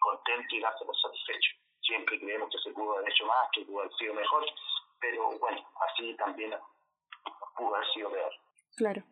contento 0.00 0.56
y 0.56 0.60
darse 0.60 0.84
por 0.84 0.96
satisfecho 1.00 1.62
siempre 1.92 2.18
creemos 2.18 2.50
que 2.50 2.58
se 2.58 2.74
pudo 2.74 2.96
haber 2.96 3.10
hecho 3.10 3.26
más, 3.26 3.48
que 3.52 3.64
pudo 3.64 3.80
haber 3.80 3.92
sido 3.94 4.14
mejor, 4.14 4.44
pero 5.00 5.38
bueno, 5.38 5.60
así 5.88 6.14
también 6.16 6.54
pudo 7.56 7.74
haber 7.74 7.88
sido 7.92 8.10
peor. 8.10 8.32
Claro. 8.76 9.02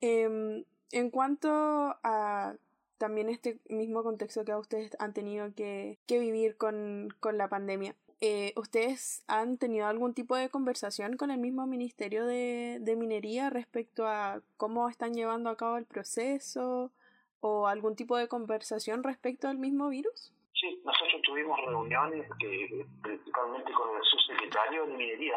Eh, 0.00 0.64
en 0.92 1.10
cuanto 1.10 1.48
a 1.50 2.54
también 2.98 3.28
este 3.28 3.58
mismo 3.68 4.02
contexto 4.02 4.44
que 4.44 4.54
ustedes 4.54 4.96
han 4.98 5.12
tenido 5.14 5.54
que, 5.54 5.98
que 6.06 6.18
vivir 6.18 6.56
con, 6.56 7.08
con 7.20 7.38
la 7.38 7.48
pandemia, 7.48 7.94
eh, 8.20 8.52
¿ustedes 8.56 9.24
han 9.28 9.58
tenido 9.58 9.86
algún 9.86 10.12
tipo 10.12 10.34
de 10.36 10.48
conversación 10.48 11.16
con 11.16 11.30
el 11.30 11.38
mismo 11.38 11.66
Ministerio 11.66 12.26
de, 12.26 12.78
de 12.80 12.96
Minería 12.96 13.48
respecto 13.48 14.08
a 14.08 14.42
cómo 14.56 14.88
están 14.88 15.14
llevando 15.14 15.50
a 15.50 15.56
cabo 15.56 15.76
el 15.76 15.86
proceso 15.86 16.90
o 17.40 17.68
algún 17.68 17.94
tipo 17.94 18.16
de 18.16 18.26
conversación 18.26 19.04
respecto 19.04 19.46
al 19.46 19.58
mismo 19.58 19.88
virus? 19.88 20.32
Sí, 20.52 20.80
nosotros 20.84 21.22
tuvimos 21.22 21.56
reuniones 21.64 22.28
que, 22.40 22.84
principalmente 23.02 23.72
con 23.72 23.96
el 23.96 24.02
subsecretario 24.02 24.86
de 24.86 24.96
Minería. 24.96 25.36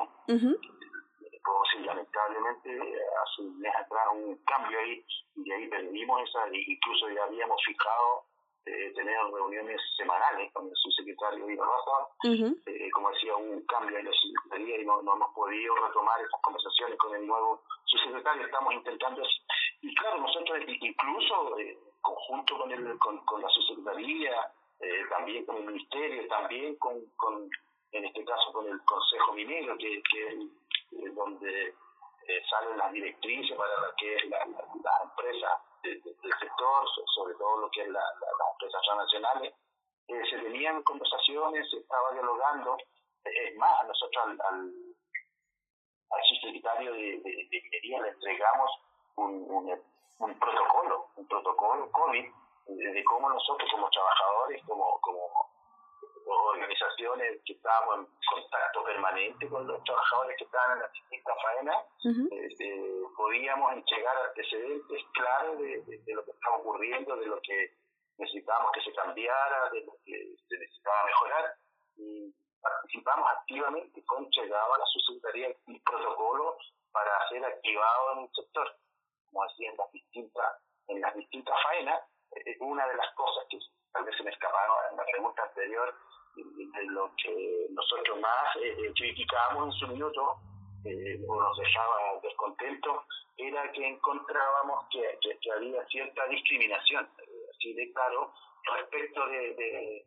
Como 1.44 1.66
si 1.66 1.80
lamentablemente 1.80 2.70
hace 2.70 3.42
un 3.42 3.60
mes 3.60 3.76
atrás 3.76 4.08
un 4.14 4.36
cambio 4.46 4.80
ahí 4.80 5.04
y 5.36 5.52
ahí 5.52 5.68
perdimos 5.68 6.22
esa, 6.30 6.48
incluso 6.52 7.10
ya 7.10 7.24
habíamos 7.24 7.62
fijado 7.66 8.26
eh, 8.66 8.94
tener 8.94 9.18
reuniones 9.34 9.82
semanales 9.98 10.52
con 10.54 10.68
el 10.68 10.76
subsecretario 10.76 11.46
de 11.48 11.56
uh 11.56 12.56
eh, 12.68 12.92
como 12.92 13.10
decía, 13.10 13.36
un 13.36 13.66
cambio 13.66 13.98
en 13.98 14.06
la 14.06 14.12
secretaría 14.12 14.82
y 14.82 14.86
no, 14.86 15.02
no 15.02 15.16
hemos 15.16 15.34
podido 15.34 15.76
retomar 15.76 16.22
esas 16.22 16.42
conversaciones 16.42 16.98
con 17.00 17.16
el 17.16 17.26
nuevo 17.26 17.64
subsecretario, 17.86 18.46
estamos 18.46 18.74
intentando, 18.74 19.24
y 19.82 19.96
claro, 19.96 20.20
nosotros 20.20 20.60
incluso, 20.68 21.58
eh, 21.58 21.78
conjunto 22.02 22.60
con, 22.60 22.72
el, 22.72 23.00
con, 23.00 23.18
con 23.26 23.42
la 23.42 23.50
subsecretaría, 23.50 24.54
eh, 24.80 25.06
también 25.10 25.46
con 25.46 25.58
el 25.58 25.66
ministerio, 25.66 26.28
también 26.28 26.76
con, 26.78 27.02
con, 27.18 27.50
en 27.92 28.06
este 28.06 28.24
caso 28.26 28.54
con 28.54 28.68
el 28.68 28.80
Consejo 28.86 29.34
Minero, 29.34 29.78
que, 29.78 30.02
que 30.12 30.38
es 31.02 31.16
donde 31.16 31.68
eh, 32.28 32.42
salen 32.50 32.78
las 32.78 32.92
directrices 32.92 33.58
para 33.58 33.76
lo 33.82 33.94
que 33.98 34.16
es 34.16 34.26
la, 34.30 34.38
las 34.46 35.02
empresas 35.04 35.52
del 35.84 36.34
sector, 36.40 36.88
sobre 37.16 37.34
todo 37.36 37.58
lo 37.62 37.72
que 37.72 37.82
es 37.82 37.90
la, 37.90 38.00
las 38.00 38.52
empresas 38.54 38.82
transnacionales. 38.86 39.54
Eh, 40.08 40.22
se 40.30 40.38
tenían 40.40 40.84
conversaciones, 40.84 41.70
se 41.70 41.78
estaba 41.78 42.12
dialogando. 42.12 42.78
Es 43.24 43.56
más, 43.58 43.88
nosotros 43.88 44.24
al, 44.26 44.32
al, 44.32 44.74
al 46.12 46.24
subsecretario 46.30 46.94
de, 46.94 47.22
de, 47.24 47.62
Minería 47.64 48.02
le 48.02 48.10
entregamos 48.10 48.72
un, 49.16 49.46
un, 49.50 49.82
un 50.20 50.40
protocolo, 50.40 51.08
un 51.16 51.28
protocolo 51.28 51.92
COVID 51.92 52.26
de 52.68 53.04
cómo 53.04 53.30
nosotros 53.30 53.70
como 53.72 53.90
trabajadores, 53.90 54.62
como 54.66 55.00
organizaciones 56.38 57.42
que 57.46 57.54
estábamos 57.54 58.00
en 58.00 58.08
contacto 58.30 58.84
permanente 58.84 59.48
con 59.50 59.68
los 59.68 59.84
trabajadores 59.84 60.38
que 60.38 60.44
estaban 60.44 60.78
en 60.78 60.80
la 60.80 60.88
distintas 60.90 61.38
faenas, 61.42 61.78
este, 62.32 62.84
podíamos 63.16 63.74
entregar 63.74 64.16
antecedentes 64.18 65.02
claros 65.14 65.60
de, 65.60 65.82
de, 65.82 66.14
lo 66.14 66.24
que 66.26 66.32
estaba 66.32 66.58
ocurriendo, 66.58 67.16
de 67.16 67.26
lo 67.26 67.42
que 67.42 67.74
necesitábamos 68.18 68.72
que 68.74 68.82
se 68.82 68.94
cambiara, 68.94 69.70
de 69.72 69.82
lo 69.86 69.94
que 70.06 70.36
se 70.48 70.58
necesitaba 70.58 71.06
mejorar. 71.06 71.56
Y 71.98 72.34
participamos 72.62 73.30
activamente 73.32 74.06
con 74.06 74.30
llegaba 74.30 74.76
a 74.76 74.80
la 74.80 74.86
subsecretaría 74.86 75.56
y 75.68 75.80
protocolo 75.80 76.58
para 76.92 77.30
ser 77.30 77.44
activado 77.46 78.14
en 78.14 78.20
el 78.24 78.30
sector, 78.34 78.76
como 79.30 79.44
decía 79.48 79.72
en 79.72 79.78
las 79.78 79.92
distintas, 79.92 80.62
en 80.88 81.02
las 81.02 81.16
distintas 81.16 81.56
faenas, 81.64 82.02
una 82.60 82.88
de 82.88 82.96
las 82.96 83.14
cosas 83.16 83.46
que 83.50 83.58
tal 83.92 84.04
vez 84.06 84.16
se 84.16 84.24
me 84.24 84.32
escaparon 84.32 84.76
en 84.92 84.98
la 84.98 85.06
pregunta 85.06 85.44
anterior, 85.44 85.94
lo 86.90 87.12
que 87.16 87.68
nosotros 87.72 88.20
más 88.20 88.56
eh, 88.62 88.76
eh 88.80 88.94
criticábamos 88.96 89.74
en 89.74 89.80
su 89.80 89.88
minuto, 89.88 90.38
eh, 90.86 91.20
o 91.28 91.40
nos 91.40 91.58
dejaba 91.58 92.20
descontentos, 92.24 93.04
era 93.38 93.72
que 93.72 93.88
encontrábamos 93.88 94.86
que, 94.92 95.18
que, 95.22 95.52
había 95.52 95.86
cierta 95.88 96.28
discriminación, 96.28 97.08
eh, 97.20 97.50
así 97.54 97.74
de 97.74 97.92
claro, 97.94 98.34
respecto 98.76 99.28
de, 99.28 99.54
de, 99.56 100.06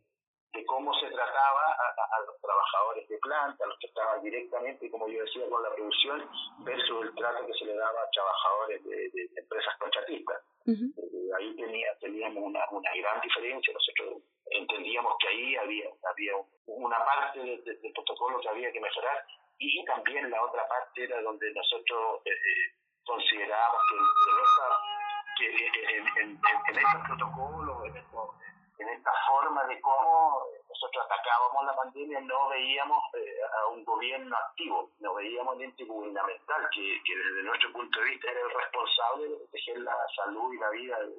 de 0.52 0.66
cómo 0.66 0.94
se 0.94 1.06
trataba 1.08 1.62
a, 1.62 2.20
los 2.26 2.40
trabajadores 2.40 3.08
de 3.08 3.18
planta, 3.18 3.64
a 3.64 3.68
los 3.68 3.78
que 3.78 3.86
estaban 3.86 4.22
directamente, 4.22 4.90
como 4.90 5.08
yo 5.08 5.22
decía, 5.22 5.48
con 5.48 5.62
la 5.62 5.74
producción, 5.74 6.28
versus 6.60 7.04
el 7.04 7.14
trato 7.14 7.46
que 7.46 7.54
se 7.54 7.64
le 7.64 7.74
daba 7.74 8.02
a 8.02 8.10
trabajadores 8.10 8.84
de, 8.84 8.96
de 9.10 9.28
empresas 9.36 9.76
contratistas. 9.78 10.42
Eh, 10.66 11.30
ahí 11.38 11.54
tenía, 11.56 11.94
teníamos 12.00 12.42
una, 12.42 12.60
una 12.70 12.90
gran 12.94 13.20
diferencia. 13.20 13.74
Nosotros 13.74 14.22
entendíamos 14.46 15.14
que 15.20 15.28
ahí 15.28 15.56
había, 15.56 15.88
había 16.10 16.32
una 16.66 17.04
parte 17.04 17.40
del 17.40 17.92
protocolo 17.92 18.40
que 18.40 18.48
había 18.48 18.72
que 18.72 18.80
mejorar 18.80 19.24
y 19.58 19.84
también 19.84 20.30
la 20.30 20.42
otra 20.42 20.66
parte 20.68 21.04
era 21.04 21.20
donde 21.22 21.52
nosotros 21.52 22.20
eh, 22.24 22.30
eh 22.30 22.84
considerábamos 23.04 23.80
que, 23.90 23.96
en, 24.30 24.38
esa, 24.44 24.66
que 25.36 25.96
en, 25.98 26.06
en, 26.22 26.40
en, 26.68 26.78
estos 26.78 27.02
protocolos, 27.06 27.84
en, 27.84 27.96
en 27.96 28.88
esta 28.88 29.12
forma 29.28 29.62
de 29.64 29.80
cómo 29.80 30.40
nosotros 30.68 31.04
atacábamos 31.04 31.66
la 31.66 31.76
pandemia, 31.76 32.20
no 32.22 32.48
veíamos 32.48 32.98
eh, 33.14 33.40
a 33.62 33.66
un 33.68 33.84
gobierno 33.84 34.36
activo, 34.36 34.90
no 35.00 35.14
veíamos 35.14 35.54
al 35.54 35.62
ente 35.62 35.84
gubernamental, 35.84 36.68
que, 36.74 37.02
que, 37.04 37.16
desde 37.16 37.42
nuestro 37.42 37.72
punto 37.72 38.00
de 38.00 38.10
vista 38.10 38.30
era 38.30 38.40
el 38.40 38.50
responsable 38.50 39.28
de 39.28 39.36
proteger 39.36 39.78
la 39.80 39.96
salud 40.16 40.52
y 40.52 40.58
la 40.58 40.70
vida, 40.70 40.98
de, 41.00 41.14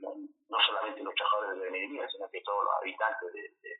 no, 0.00 0.58
solamente 0.66 1.02
los 1.02 1.14
trabajadores 1.14 1.58
de 1.58 1.64
la 1.64 1.70
minería, 1.70 2.08
sino 2.08 2.28
que 2.30 2.40
todos 2.42 2.64
los 2.64 2.74
habitantes 2.80 3.32
de, 3.32 3.42
de, 3.42 3.72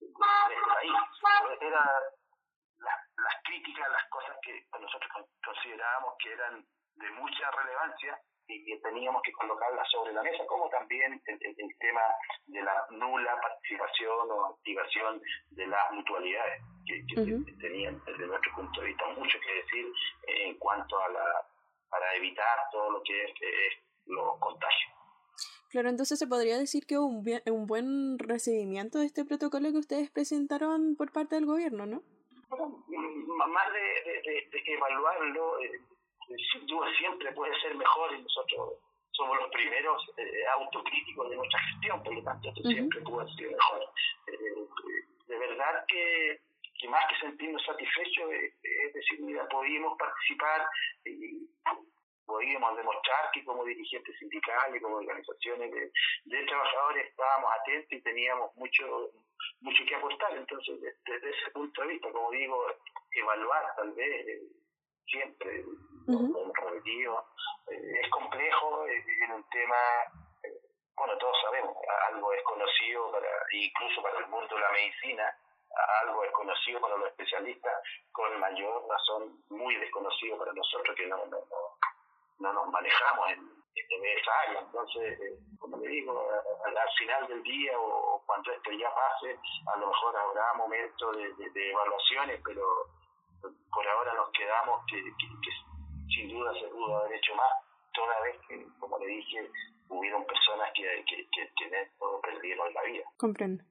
este 0.00 0.74
país. 0.74 0.92
Eran 1.60 1.86
las, 2.78 2.98
las 3.16 3.34
críticas, 3.44 3.88
las 3.90 4.08
cosas 4.08 4.36
que 4.42 4.66
nosotros 4.80 5.10
considerábamos 5.44 6.14
que 6.18 6.32
eran 6.32 6.64
de 6.96 7.10
mucha 7.10 7.50
relevancia 7.50 8.20
y 8.48 8.64
que 8.64 8.76
teníamos 8.80 9.22
que 9.22 9.32
colocarla 9.32 9.84
sobre 9.86 10.12
la 10.12 10.22
mesa, 10.22 10.44
como 10.46 10.68
también 10.68 11.20
el, 11.24 11.38
el, 11.40 11.78
tema 11.78 12.02
de 12.46 12.62
la 12.62 12.86
nula 12.90 13.40
participación 13.40 14.30
o 14.30 14.46
activación 14.46 15.22
de 15.50 15.66
las 15.66 15.92
mutualidades, 15.92 16.62
que, 16.84 17.04
tenían 17.60 18.02
desde 18.04 18.26
nuestro 18.26 18.54
punto 18.56 18.80
de 18.80 18.88
vista 18.88 19.06
mucho 19.16 19.38
que 19.40 19.54
decir 19.54 19.86
en 20.26 20.58
cuanto 20.58 20.98
a 20.98 21.08
la 21.08 21.46
para 21.92 22.14
evitar 22.14 22.58
todo 22.72 22.90
lo 22.90 23.02
que 23.02 23.24
es, 23.24 23.32
los 24.06 24.38
contagios. 24.38 24.92
Claro, 25.72 25.88
entonces 25.88 26.18
se 26.18 26.26
podría 26.26 26.58
decir 26.58 26.84
que 26.84 26.98
hubo 26.98 27.06
un, 27.06 27.24
un 27.50 27.66
buen 27.66 28.18
recibimiento 28.18 28.98
de 28.98 29.06
este 29.06 29.24
protocolo 29.24 29.72
que 29.72 29.78
ustedes 29.78 30.10
presentaron 30.10 30.96
por 30.96 31.10
parte 31.10 31.34
del 31.34 31.46
gobierno, 31.46 31.86
¿no? 31.86 32.02
Bueno, 32.50 32.84
más 33.48 33.72
de, 33.72 33.80
de, 34.04 34.48
de, 34.52 34.62
evaluarlo, 34.66 35.58
eh, 35.60 35.80
sin 36.52 36.66
duda 36.66 36.86
siempre 36.98 37.32
puede 37.32 37.58
ser 37.62 37.74
mejor 37.74 38.14
y 38.14 38.20
nosotros 38.20 38.74
somos 39.12 39.38
los 39.38 39.50
primeros 39.50 39.96
eh, 40.18 40.44
autocríticos 40.60 41.30
de 41.30 41.36
nuestra 41.36 41.60
gestión, 41.60 42.02
por 42.02 42.14
lo 42.16 42.22
tanto, 42.22 42.48
esto 42.50 42.68
siempre 42.68 43.00
haber 43.00 43.34
sido 43.34 43.52
mejor. 43.52 43.80
Eh, 44.26 44.66
de 45.26 45.38
verdad 45.38 45.86
que, 45.88 46.38
que, 46.78 46.88
más 46.90 47.02
que 47.08 47.26
sentirnos 47.26 47.64
satisfechos, 47.64 48.30
es 48.30 48.92
decir, 48.92 49.22
mira, 49.22 49.48
pudimos 49.48 49.96
participar 49.96 50.66
y 51.06 51.48
podíamos 52.26 52.76
demostrar 52.76 53.30
que 53.32 53.44
como 53.44 53.64
dirigentes 53.64 54.18
sindicales, 54.18 54.82
como 54.82 54.96
organizaciones 54.96 55.70
de, 55.70 55.90
de, 56.24 56.46
trabajadores 56.46 57.06
estábamos 57.08 57.52
atentos 57.60 57.92
y 57.92 58.02
teníamos 58.02 58.56
mucho 58.56 59.10
mucho 59.60 59.84
que 59.86 59.94
aportar. 59.94 60.32
Entonces, 60.36 60.80
desde 60.80 61.30
ese 61.30 61.50
punto 61.52 61.82
de 61.82 61.88
vista, 61.88 62.10
como 62.12 62.30
digo, 62.30 62.66
evaluar 63.12 63.74
tal 63.76 63.92
vez 63.92 64.26
eh, 64.26 64.42
siempre 65.06 65.64
uh 66.08 66.52
repetido, 66.52 67.26
eh, 67.68 68.00
es 68.02 68.10
complejo 68.10 68.86
eh, 68.86 69.04
en 69.24 69.32
un 69.32 69.48
tema, 69.50 69.76
bueno, 70.96 71.16
todos 71.18 71.36
sabemos, 71.42 71.76
algo 72.08 72.30
desconocido 72.30 73.10
para, 73.10 73.28
incluso 73.52 74.02
para 74.02 74.18
el 74.18 74.26
mundo 74.28 74.54
de 74.54 74.60
la 74.60 74.72
medicina, 74.72 75.36
algo 76.02 76.22
desconocido 76.22 76.80
para 76.80 76.96
los 76.96 77.08
especialistas, 77.08 77.72
con 78.12 78.38
mayor 78.38 78.86
razón 78.88 79.42
muy 79.48 79.74
desconocido 79.76 80.38
para 80.38 80.52
nosotros 80.52 80.94
que 80.96 81.06
no, 81.06 81.16
no, 81.26 81.38
no 81.38 81.81
nos 82.50 82.68
manejamos 82.68 83.30
en, 83.32 83.52
esa 83.74 84.32
área. 84.48 84.60
Entonces, 84.60 85.20
eh, 85.20 85.38
como 85.58 85.76
le 85.76 85.88
digo, 85.88 86.12
al, 86.64 86.90
final 86.98 87.28
del 87.28 87.42
día 87.42 87.78
o, 87.78 88.22
cuando 88.26 88.50
esto 88.50 88.70
ya 88.72 88.88
pase, 88.94 89.38
a 89.66 89.76
lo 89.76 89.88
mejor 89.88 90.16
habrá 90.16 90.54
momentos 90.54 91.16
de, 91.16 91.70
evaluaciones, 91.70 92.40
pero 92.44 92.62
por 93.40 93.86
ahora 93.86 94.14
nos 94.14 94.30
quedamos 94.32 94.80
que, 94.88 95.02
sin 96.14 96.28
duda 96.30 96.52
se 96.54 96.68
pudo 96.68 96.96
haber 96.96 97.16
hecho 97.16 97.34
más, 97.34 97.52
toda 97.92 98.20
vez 98.22 98.36
que, 98.48 98.66
como 98.80 98.98
le 98.98 99.06
dije, 99.06 99.50
hubieron 99.88 100.24
personas 100.24 100.70
que, 100.74 101.04
que, 101.06 101.28
que, 101.30 101.52
que 101.56 101.90
perdieron 102.22 102.72
la 102.74 102.82
vida. 102.82 103.04
Comprendo. 103.16 103.64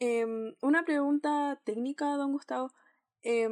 Eh, 0.00 0.54
una 0.62 0.84
pregunta 0.84 1.60
técnica, 1.64 2.16
don 2.16 2.32
Gustavo. 2.32 2.70
Eh, 3.22 3.48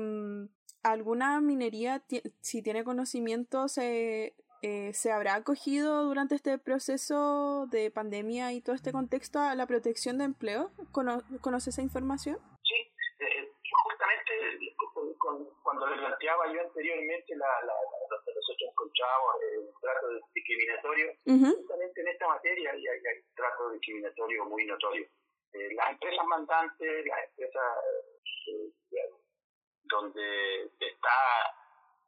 ¿Alguna 0.87 1.40
minería, 1.40 2.00
si 2.43 2.62
tiene 2.62 2.85
conocimiento, 2.85 3.66
se, 3.66 4.37
eh, 4.62 4.93
se 4.93 5.11
habrá 5.11 5.35
acogido 5.35 6.05
durante 6.05 6.37
este 6.37 6.59
proceso 6.59 7.66
de 7.73 7.90
pandemia 7.90 8.52
y 8.52 8.61
todo 8.61 8.76
este 8.76 8.93
contexto 8.93 9.40
a 9.40 9.57
la 9.57 9.66
protección 9.66 10.16
de 10.19 10.26
empleo? 10.26 10.71
¿Conoce 10.93 11.71
esa 11.71 11.83
información? 11.83 12.38
Sí, 12.62 12.75
eh, 13.19 13.50
justamente 13.83 14.33
cuando 15.61 15.88
le 15.88 15.97
planteaba 15.97 16.52
yo 16.55 16.61
anteriormente 16.61 17.35
la, 17.35 17.50
la, 17.66 17.75
que 18.25 18.33
nosotros 18.33 18.71
encontramos 18.71 19.35
el 19.43 19.69
trato 19.81 20.07
discriminatorio, 20.35 21.12
justamente 21.26 22.00
en 22.00 22.09
esta 22.09 22.28
materia 22.28 22.71
hay, 22.71 22.87
hay, 22.87 23.23
trato 23.35 23.71
discriminatorio 23.71 24.45
muy 24.45 24.64
notorio. 24.64 25.05
Eh, 25.52 25.75
las 25.75 25.90
empresas 25.90 26.26
mandantes, 26.26 27.07
las 27.07 27.25
empresas 27.25 27.75
donde 29.88 30.71
está 30.81 31.57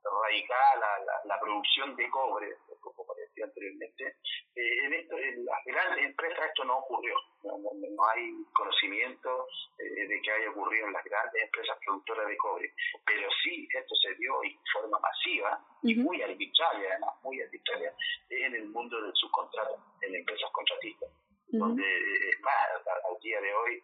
radicada 0.04 0.76
la, 1.04 1.20
la, 1.24 1.40
producción 1.40 1.94
de 1.96 2.08
cobre, 2.10 2.56
como 2.80 3.14
decía 3.14 3.44
anteriormente, 3.44 4.16
eh, 4.54 4.84
en, 4.84 4.94
esto, 4.94 5.18
en 5.18 5.44
las 5.44 5.64
grandes 5.64 6.04
empresas 6.06 6.46
esto 6.46 6.64
no 6.64 6.78
ocurrió. 6.78 7.14
No, 7.42 7.58
no, 7.58 8.08
hay 8.08 8.32
conocimiento 8.54 9.46
eh, 9.78 10.06
de 10.06 10.20
que 10.22 10.30
haya 10.30 10.50
ocurrido 10.50 10.86
en 10.86 10.92
las 10.92 11.04
grandes 11.04 11.42
empresas 11.42 11.76
productoras 11.84 12.28
de 12.28 12.36
cobre. 12.36 12.72
Pero 13.04 13.28
sí, 13.42 13.68
esto 13.72 13.94
se 13.96 14.14
dio 14.14 14.42
en 14.44 14.58
forma 14.72 14.98
masiva 14.98 15.60
y 15.82 15.94
muy 15.96 16.22
arbitraria, 16.22 16.90
además, 16.90 17.14
muy 17.22 17.40
arbitraria, 17.40 17.94
en 18.30 18.54
el 18.54 18.68
mundo 18.68 19.00
del 19.00 19.12
subcontrato, 19.14 19.76
en 20.02 20.14
empresas 20.14 20.50
contratistas. 20.52 21.10
Donde, 21.50 21.82
eh, 21.82 22.30
es 22.30 22.40
más, 22.40 22.54
al 22.86 23.20
día 23.22 23.40
de 23.40 23.54
hoy, 23.54 23.82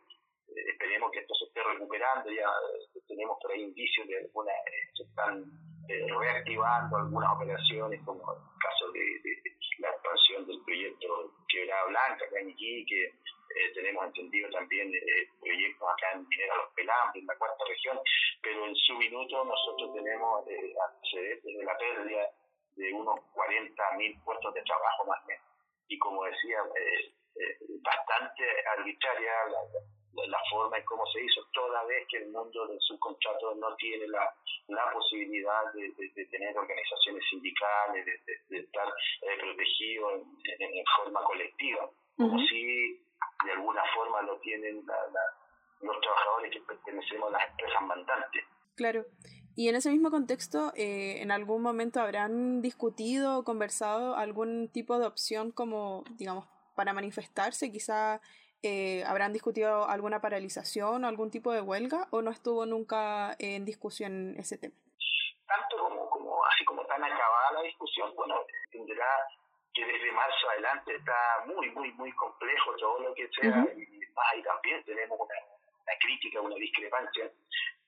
esperemos 0.48 1.10
que 1.10 1.20
esto 1.20 1.34
se 1.34 1.44
esté 1.46 1.62
recuperando, 1.62 2.30
ya 2.30 2.48
tenemos 3.08 3.38
por 3.40 3.52
ahí 3.52 3.62
indicios 3.62 4.06
de 4.08 4.18
algunas, 4.18 4.54
se 4.96 5.02
están 5.04 5.44
eh, 5.88 6.06
reactivando 6.18 6.96
algunas 6.96 7.36
operaciones, 7.36 8.00
como 8.04 8.20
el 8.20 8.38
caso 8.60 8.90
de, 8.92 9.02
la 9.78 9.90
expansión 9.90 10.46
del 10.46 10.62
proyecto 10.64 11.32
Quebrada 11.48 11.86
Blanca 11.86 12.24
acá 12.24 12.40
en 12.40 12.50
Iquique, 12.50 13.12
eh, 13.54 13.70
tenemos 13.72 14.06
entendido 14.06 14.50
también 14.50 14.92
eh, 14.92 15.28
proyectos 15.40 15.88
acá 15.88 16.12
en 16.14 16.26
Minera 16.26 16.56
Los 16.56 16.72
Pelambres, 16.74 17.22
en 17.22 17.26
la 17.26 17.36
cuarta 17.36 17.64
región, 17.68 18.00
pero 18.42 18.66
en 18.66 18.74
su 18.74 18.94
minuto 18.94 19.44
nosotros 19.44 19.94
tenemos 19.94 20.48
eh, 20.48 20.74
antecedentes 20.88 21.56
de 21.56 21.64
la 21.64 21.78
pérdida 21.78 22.30
de 22.74 22.92
unos 22.92 23.20
40.000 23.32 24.24
puestos 24.24 24.54
de 24.54 24.62
trabajo 24.62 25.04
más 25.06 25.22
o 25.22 25.26
menos. 25.26 25.44
Y 25.86 25.98
como 25.98 26.24
decía, 26.24 26.58
bastante 27.82 28.42
arbitraria 28.76 29.32
la, 29.50 29.60
la 30.28 30.38
forma 30.50 30.78
en 30.78 30.84
cómo 30.84 31.06
se 31.06 31.22
hizo, 31.22 31.42
toda 31.52 31.84
vez 31.84 32.06
que 32.08 32.18
el 32.18 32.30
mundo 32.30 32.66
del 32.66 32.80
subcontrato 32.80 33.54
no 33.56 33.74
tiene 33.76 34.06
la, 34.08 34.34
la 34.68 34.92
posibilidad 34.92 35.72
de, 35.72 35.92
de, 36.14 36.26
tener 36.26 36.56
organizaciones 36.56 37.22
sindicales, 37.30 38.06
de, 38.48 38.58
estar 38.58 38.88
eh, 38.88 39.38
protegido 39.40 40.10
en, 40.12 40.24
en, 40.60 40.84
forma 40.96 41.22
colectiva, 41.24 41.90
como 42.16 42.38
si 42.46 43.00
de 43.44 43.52
alguna 43.52 43.82
forma 43.94 44.22
lo 44.22 44.38
tienen 44.40 44.84
los 45.80 46.00
trabajadores 46.00 46.52
que 46.52 46.60
pertenecemos 46.60 47.28
a 47.28 47.32
las 47.32 47.50
empresas 47.50 47.82
mandantes. 47.82 48.44
Claro. 48.76 49.04
Y 49.56 49.68
en 49.68 49.76
ese 49.76 49.90
mismo 49.90 50.10
contexto, 50.10 50.72
eh, 50.74 51.22
¿en 51.22 51.30
algún 51.30 51.62
momento 51.62 52.00
habrán 52.00 52.60
discutido 52.60 53.38
o 53.38 53.44
conversado 53.44 54.16
algún 54.16 54.68
tipo 54.68 54.98
de 54.98 55.06
opción 55.06 55.52
como, 55.52 56.02
digamos, 56.16 56.48
para 56.74 56.92
manifestarse? 56.92 57.70
Quizá 57.70 58.20
eh, 58.64 59.04
¿Habrán 59.06 59.32
discutido 59.32 59.86
alguna 59.86 60.20
paralización 60.20 61.04
o 61.04 61.08
algún 61.08 61.30
tipo 61.30 61.52
de 61.52 61.60
huelga 61.60 62.08
o 62.10 62.22
no 62.22 62.30
estuvo 62.30 62.64
nunca 62.64 63.36
en 63.38 63.64
discusión 63.64 64.34
ese 64.38 64.56
tema? 64.56 64.74
Tanto 65.46 65.76
como, 65.76 66.08
como 66.08 66.44
así 66.46 66.64
como 66.64 66.82
tan 66.86 67.04
acabada 67.04 67.52
la 67.52 67.62
discusión, 67.62 68.12
bueno, 68.16 68.40
tendrá 68.72 69.06
que 69.74 69.84
desde 69.84 70.12
marzo 70.12 70.48
adelante 70.50 70.96
está 70.96 71.44
muy, 71.46 71.70
muy, 71.70 71.92
muy 71.92 72.10
complejo 72.12 72.74
todo 72.76 73.00
lo 73.00 73.14
que 73.14 73.28
sea, 73.38 73.66
y 73.76 74.00
ahí 74.32 74.42
también 74.42 74.82
tenemos 74.84 75.18
una, 75.20 75.98
crítica, 76.00 76.40
una 76.40 76.56
discrepancia 76.56 77.30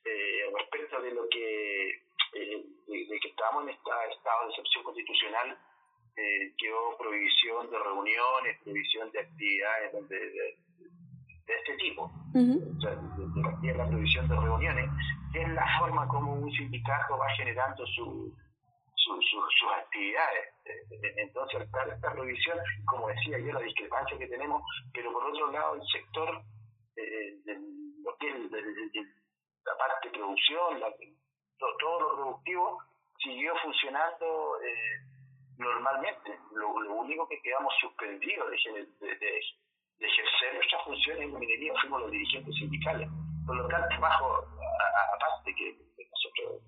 eh, 0.04 0.50
respecto 0.58 1.00
de 1.00 1.10
lo 1.12 1.28
que, 1.28 1.88
eh, 2.34 2.64
de, 2.86 3.20
que 3.20 3.28
estamos 3.28 3.62
en 3.62 3.70
este 3.70 3.90
estado 4.10 4.44
de 4.44 4.50
excepción 4.50 4.84
constitucional 4.84 5.58
eh, 6.16 6.52
quedó 6.58 6.96
prohibición 6.96 7.70
de 7.70 7.78
reuniones, 7.78 8.58
prohibición 8.62 9.10
de 9.12 9.20
actividades 9.20 9.92
donde, 9.92 10.56
de, 11.46 11.54
este 11.54 11.76
tipo, 11.76 12.02
o 12.04 12.80
sea, 12.80 12.94
de, 13.62 13.74
la 13.74 13.87
prohibición 13.87 14.28
de 14.28 14.37
reuniones, 14.37 14.90
que 15.32 15.42
es 15.42 15.48
la 15.50 15.78
forma 15.78 16.06
como 16.09 16.32
un 16.35 16.50
sindicato 16.52 17.16
va 17.16 17.28
generando 17.37 17.87
su, 17.87 18.35
sus 18.94 19.72
actividades. 19.76 20.54
Entonces, 21.16 21.68
al 21.72 21.92
esta 21.92 22.12
prohibición, 22.12 22.59
como 22.87 23.09
decía 23.09 23.38
yo, 23.38 23.52
la 23.52 23.61
discrepancia 23.61 24.18
que 24.18 24.26
tenemos, 24.26 24.62
pero 24.92 25.12
por 25.12 25.24
otro 25.24 25.50
lado, 25.52 25.74
el 25.74 25.82
sector 25.87 26.42
eh, 26.96 27.37
de 27.44 27.54
lo 28.02 28.16
que 28.18 28.28
es 28.28 29.06
la 29.64 29.76
parte 29.78 30.09
de 30.09 30.18
producción, 30.18 30.80
la, 30.80 30.88
todo, 31.59 31.76
todo, 31.78 32.00
lo 32.00 32.16
productivo, 32.16 32.78
siguió 33.22 33.54
funcionando. 33.62 34.61
Eh, 34.62 35.16
normalmente. 35.59 36.38
Lo, 36.52 36.70
único 36.96 37.28
que 37.28 37.40
quedamos 37.42 37.72
suspendidos 37.80 38.50
de, 38.50 39.16
de, 39.16 39.40
ejercer 40.00 40.54
nuestras 40.54 40.85
funciones 40.85 41.24
en 41.24 41.38
minería 41.38 41.72
fuimos 41.80 42.02
los 42.02 42.11
dirigentes 42.11 42.54
sindicales. 42.56 43.09
Por 43.46 43.56
lo 43.56 43.68
tanto, 43.68 44.00
bajo, 44.00 44.44
aparte 45.14 45.54
que 45.54 45.76
nosotros 45.96 46.62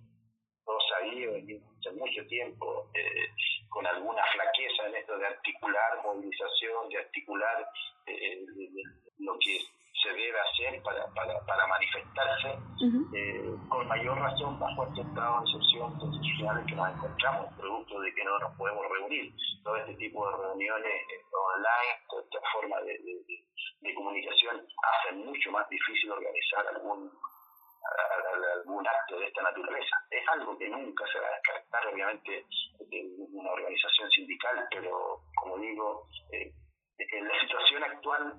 todos 0.65 0.85
sabíamos 0.89 1.39
hace 1.81 1.91
mucho 1.93 2.27
tiempo 2.27 2.91
eh, 2.95 3.29
con 3.69 3.87
alguna 3.87 4.23
flaqueza 4.33 4.87
en 4.87 4.97
esto 4.97 5.19
de 5.19 5.27
articular 5.27 6.03
movilización, 6.05 6.89
de 6.89 6.99
articular 6.99 7.69
eh, 8.07 8.45
lo 9.19 9.39
que 9.39 9.59
se 10.03 10.13
debe 10.13 10.39
hacer 10.41 10.83
para, 10.83 11.07
para, 11.15 11.41
para 11.47 11.67
manifestarse, 11.67 12.59
eh, 13.15 13.55
con 13.69 13.87
mayor 13.89 14.19
razón 14.19 14.59
bajo 14.59 14.87
este 14.87 15.01
estado 15.03 15.41
de 15.41 15.51
excepción 15.51 15.99
constitucional 15.99 16.65
que 16.67 16.75
nos 16.75 16.89
encontramos, 16.95 17.53
producto 17.57 18.01
de 18.01 18.15
que 18.15 18.25
no 18.25 18.39
nos 18.39 18.57
podemos 18.57 18.85
reunir. 18.91 19.33
Todo 19.65 19.77
este 19.77 19.95
tipo 19.95 20.31
de 20.31 20.37
reuniones 20.37 20.93
eh, 20.93 21.25
online, 21.33 21.99
toda 22.09 22.23
esta 22.23 22.41
forma 22.53 22.81
de, 22.83 22.99
de, 23.81 23.95
comunicación, 23.95 24.67
hacen 24.83 25.25
mucho 25.25 25.51
más 25.51 25.69
difícil 25.69 26.13
organizar 26.13 26.67
algún 26.69 27.11
algún 28.55 28.87
acto 28.87 29.19
de 29.19 29.27
esta 29.27 29.43
naturaleza. 29.43 29.97
Es 30.11 30.29
algo 30.29 30.59
que 30.59 30.69
nunca 30.69 31.05
se 31.11 31.19
va 31.21 31.29
a 31.29 31.35
descartar, 31.37 31.87
obviamente, 31.87 32.45
de 32.81 33.05
una 33.33 33.51
organización 33.51 34.11
sindical, 34.11 34.67
pero 34.71 35.21
como 35.41 35.59
digo, 35.59 36.07
eh, 36.33 36.53
en 36.99 37.29
la 37.29 37.41
situación 37.41 37.83
actual 37.83 38.35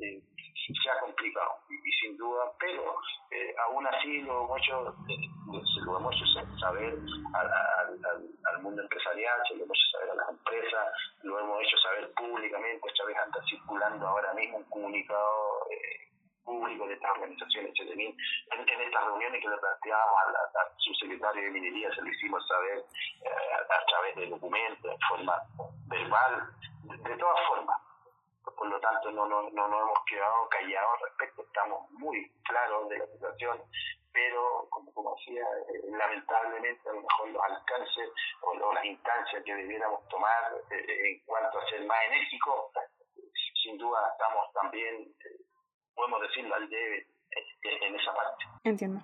eh, 0.00 0.20
se 0.66 0.90
ha 0.90 1.00
complicado 1.00 1.58
y, 1.68 1.92
sin 2.00 2.16
duda, 2.16 2.44
pero 2.58 2.96
eh, 3.30 3.54
aún 3.66 3.86
así 3.86 4.22
lo 4.22 4.44
hemos 4.44 4.58
hecho, 4.58 4.94
eh, 5.08 5.62
se 5.74 5.80
lo 5.84 5.98
hemos 5.98 6.14
hecho 6.14 6.26
saber 6.58 6.94
al, 7.34 7.52
al, 7.52 8.28
al, 8.44 8.62
mundo 8.62 8.82
empresarial, 8.82 9.40
se 9.48 9.56
lo 9.56 9.64
hemos 9.64 9.76
hecho 9.76 9.98
saber 9.98 10.10
a 10.10 10.14
las 10.14 10.28
empresas, 10.30 10.86
lo 11.22 11.38
preparando 13.82 14.06
ahora 14.06 14.32
mismo 14.34 14.58
un 14.58 14.64
comunicado 14.64 15.66
eh, 15.70 16.08
público 16.44 16.86
de 16.86 16.94
estas 16.94 17.10
organizaciones 17.12 17.72
En, 17.80 18.68
en 18.68 18.80
estas 18.80 19.04
reuniones 19.04 19.40
que 19.40 19.48
le 19.48 19.56
planteamos 19.58 20.16
a, 20.26 20.32
la, 20.32 20.72
subsecretario 20.78 21.42
de 21.42 21.50
Minería, 21.50 21.94
se 21.94 22.02
lo 22.02 22.08
hicimos 22.08 22.46
saber 22.46 22.78
eh, 22.78 23.28
a, 23.54 23.86
través 23.86 24.16
de 24.16 24.26
documentos, 24.26 24.90
en 24.90 24.98
forma 25.08 25.42
verbal, 25.86 26.48
de, 26.84 27.16
todas 27.16 27.46
formas. 27.48 27.76
Por 28.44 28.68
lo 28.68 28.80
tanto, 28.80 29.10
no, 29.10 29.26
no, 29.26 29.50
no 29.50 29.68
nos 29.68 29.80
hemos 29.80 30.04
quedado 30.06 30.48
callados 30.48 30.90
al 30.94 31.08
respecto, 31.08 31.42
estamos 31.42 31.90
muy 31.92 32.30
claros 32.44 32.88
de 32.88 32.98
la 32.98 33.06
situación, 33.06 33.62
pero 34.12 34.66
como, 34.70 34.92
como 34.92 35.14
decía, 35.16 35.42
eh, 35.42 35.90
lamentablemente 35.90 36.88
a 36.88 36.92
lo 36.92 37.02
mejor 37.02 37.28
los 37.30 37.42
alcances 37.42 38.10
o, 38.42 38.72
las 38.72 38.84
instancias 38.84 39.42
que 39.44 39.54
debiéramos 39.54 40.06
tomar 40.08 40.52
eh, 40.70 41.10
en 41.10 41.24
cuanto 41.24 41.58
a 41.58 41.68
ser 41.68 41.84
más 41.86 41.98
enérgicos, 42.08 42.72
sin 43.62 43.78
duda 43.78 44.08
estamos 44.12 44.52
también 44.52 45.14
podemos 45.94 46.20
decirlo 46.22 46.54
al 46.54 46.68
debe 46.68 47.06
en 47.62 47.94
esa 47.94 48.14
parte. 48.14 48.44
Entiendo. 48.64 49.00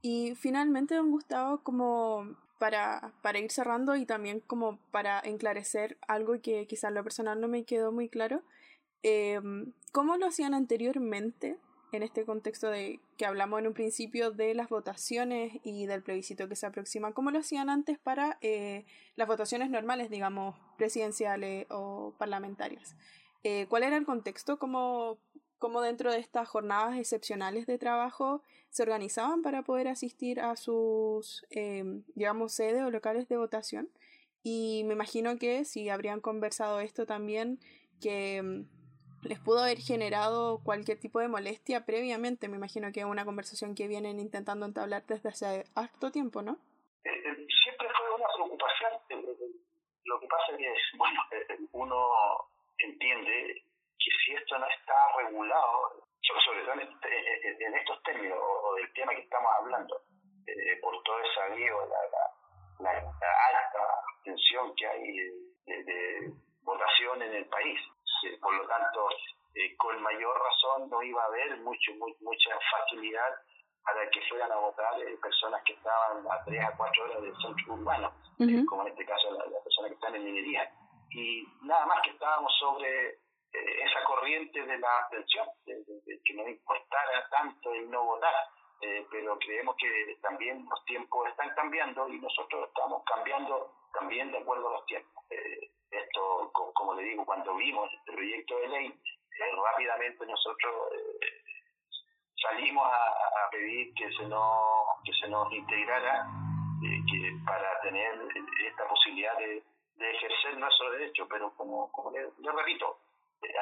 Y 0.00 0.34
finalmente, 0.34 0.94
don 0.94 1.10
Gustavo, 1.10 1.62
como 1.62 2.26
para, 2.64 3.12
para 3.20 3.38
ir 3.38 3.52
cerrando 3.52 3.94
y 3.94 4.06
también 4.06 4.40
como 4.40 4.78
para 4.90 5.20
enclarecer 5.20 5.98
algo 6.08 6.40
que 6.40 6.66
quizás 6.66 6.94
lo 6.94 7.04
personal 7.04 7.38
no 7.38 7.46
me 7.46 7.64
quedó 7.64 7.92
muy 7.92 8.08
claro, 8.08 8.40
eh, 9.02 9.38
¿cómo 9.92 10.16
lo 10.16 10.24
hacían 10.24 10.54
anteriormente 10.54 11.58
en 11.92 12.02
este 12.02 12.24
contexto 12.24 12.70
de 12.70 13.00
que 13.18 13.26
hablamos 13.26 13.60
en 13.60 13.66
un 13.66 13.74
principio 13.74 14.30
de 14.30 14.54
las 14.54 14.70
votaciones 14.70 15.60
y 15.62 15.84
del 15.84 16.02
plebiscito 16.02 16.48
que 16.48 16.56
se 16.56 16.64
aproxima? 16.64 17.12
¿Cómo 17.12 17.30
lo 17.30 17.40
hacían 17.40 17.68
antes 17.68 17.98
para 17.98 18.38
eh, 18.40 18.86
las 19.14 19.28
votaciones 19.28 19.68
normales, 19.68 20.08
digamos, 20.08 20.56
presidenciales 20.78 21.66
o 21.68 22.14
parlamentarias? 22.16 22.96
Eh, 23.42 23.66
¿Cuál 23.68 23.82
era 23.82 23.98
el 23.98 24.06
contexto? 24.06 24.58
¿Cómo, 24.58 25.18
cómo 25.64 25.80
dentro 25.80 26.12
de 26.12 26.18
estas 26.18 26.46
jornadas 26.46 26.98
excepcionales 26.98 27.64
de 27.64 27.78
trabajo 27.78 28.42
se 28.68 28.82
organizaban 28.82 29.40
para 29.40 29.62
poder 29.62 29.88
asistir 29.88 30.38
a 30.38 30.56
sus, 30.56 31.46
eh, 31.48 31.82
digamos, 32.14 32.52
sedes 32.52 32.82
o 32.82 32.90
locales 32.90 33.30
de 33.30 33.38
votación. 33.38 33.88
Y 34.42 34.82
me 34.84 34.92
imagino 34.92 35.38
que 35.38 35.64
si 35.64 35.88
habrían 35.88 36.20
conversado 36.20 36.80
esto 36.80 37.06
también, 37.06 37.60
que 37.98 38.42
mm, 38.42 39.26
les 39.26 39.40
pudo 39.40 39.60
haber 39.60 39.78
generado 39.78 40.60
cualquier 40.62 41.00
tipo 41.00 41.18
de 41.18 41.28
molestia 41.28 41.86
previamente. 41.86 42.46
Me 42.48 42.58
imagino 42.58 42.92
que 42.92 43.00
es 43.00 43.06
una 43.06 43.24
conversación 43.24 43.74
que 43.74 43.88
vienen 43.88 44.20
intentando 44.20 44.66
entablar 44.66 45.06
desde 45.06 45.30
hace 45.30 45.64
harto 45.74 46.10
tiempo, 46.10 46.42
¿no? 46.42 46.58
Eh, 47.04 47.08
eh, 47.08 47.46
siempre 47.64 47.88
fue 47.96 48.16
una 48.16 48.26
preocupación. 48.36 48.90
Lo 50.04 50.20
que 50.20 50.26
pasa 50.26 50.44
es 50.52 50.58
que, 50.58 50.96
bueno, 50.98 51.20
uno 51.72 52.10
entiende 52.76 53.64
que 54.04 54.10
si 54.24 54.32
esto 54.34 54.58
no 54.58 54.66
está 54.68 54.94
regulado, 55.16 56.04
sobre 56.44 56.60
todo 56.62 56.74
en, 56.74 56.80
este, 56.80 57.78
estos 57.80 58.02
términos 58.02 58.38
o, 58.38 58.74
del 58.74 58.92
tema 58.92 59.14
que 59.14 59.22
estamos 59.22 59.50
hablando, 59.58 60.02
eh, 60.46 60.78
por 60.82 61.02
todo 61.02 61.18
el 61.18 61.34
sabido, 61.34 61.86
la, 61.88 62.90
la, 62.90 62.90
alta 62.90 63.80
tensión 64.24 64.74
que 64.76 64.86
hay 64.86 65.16
de, 65.66 66.32
votación 66.62 67.22
en 67.22 67.34
el 67.34 67.46
país. 67.46 67.80
por 68.40 68.54
lo 68.54 68.66
tanto, 68.68 69.08
eh, 69.54 69.76
con 69.76 70.00
mayor 70.02 70.36
razón 70.36 70.90
no 70.90 71.02
iba 71.02 71.22
a 71.22 71.26
haber 71.26 71.56
mucho, 71.58 71.92
mucha 72.20 72.58
facilidad 72.70 73.32
para 73.84 74.08
que 74.10 74.20
fueran 74.28 74.50
a 74.50 74.56
votar 74.56 75.00
eh, 75.00 75.16
personas 75.22 75.62
que 75.64 75.74
estaban 75.74 76.24
a 76.30 76.42
3 76.44 76.64
a 76.64 76.76
4 76.76 77.04
horas 77.04 77.22
del 77.22 77.36
centro 77.36 77.74
urbano, 77.74 78.12
como 78.68 78.82
en 78.82 78.88
este 78.88 79.04
caso 79.04 79.30
las 79.32 79.62
personas 79.62 79.90
que 79.90 79.94
están 79.94 80.14
en 80.14 80.24
minería. 80.24 80.70
Y 81.10 81.46
nada 81.62 81.86
más 81.86 82.02
que 82.02 82.10
estábamos 82.10 82.52
sobre 82.58 83.08
eh, 83.08 83.18
esa 83.54 84.02
corriente 84.04 84.60
de 84.64 84.78
la 84.78 84.98
abstención, 84.98 85.46
de, 85.66 86.20
que 86.24 86.34
no 86.34 86.48
importara 86.48 87.28
tanto 87.30 87.72
el 87.72 87.90
no 87.90 88.04
votar. 88.04 88.34
Eh, 88.80 89.06
pero 89.10 89.38
creemos 89.38 89.76
que 89.76 90.18
también 90.20 90.66
los 90.68 90.84
tiempos 90.84 91.28
están 91.28 91.54
cambiando 91.54 92.08
y 92.08 92.18
nosotros 92.18 92.68
estamos 92.68 93.02
cambiando 93.04 93.72
también 93.92 94.30
de 94.32 94.38
acuerdo 94.38 94.68
a 94.68 94.72
los 94.72 94.86
tiempos. 94.86 95.24
Eh, 95.30 95.70
esto, 95.90 96.50
como, 96.52 96.94
le 96.94 97.04
digo, 97.04 97.24
cuando 97.24 97.54
vimos 97.54 97.88
este 97.94 98.12
proyecto 98.12 98.58
de 98.58 98.68
ley, 98.68 99.00
rápidamente 99.56 100.26
nosotros 100.26 100.74
salimos 102.42 102.86
a, 102.86 103.50
pedir 103.50 103.94
que 103.94 104.10
se 104.12 104.24
nos, 104.24 104.86
que 105.04 105.12
se 105.12 105.28
nos 105.28 105.52
integrara 105.52 106.26
que 106.82 107.32
para 107.46 107.80
tener 107.80 108.12
esta 108.66 108.88
posibilidad 108.88 109.38
de, 109.38 109.62
ejercer 109.96 110.58
nuestro 110.58 110.90
derecho, 110.90 111.26
pero 111.28 111.54
como, 111.56 111.90
como 111.92 112.10
le 112.10 112.52
repito, 112.52 112.98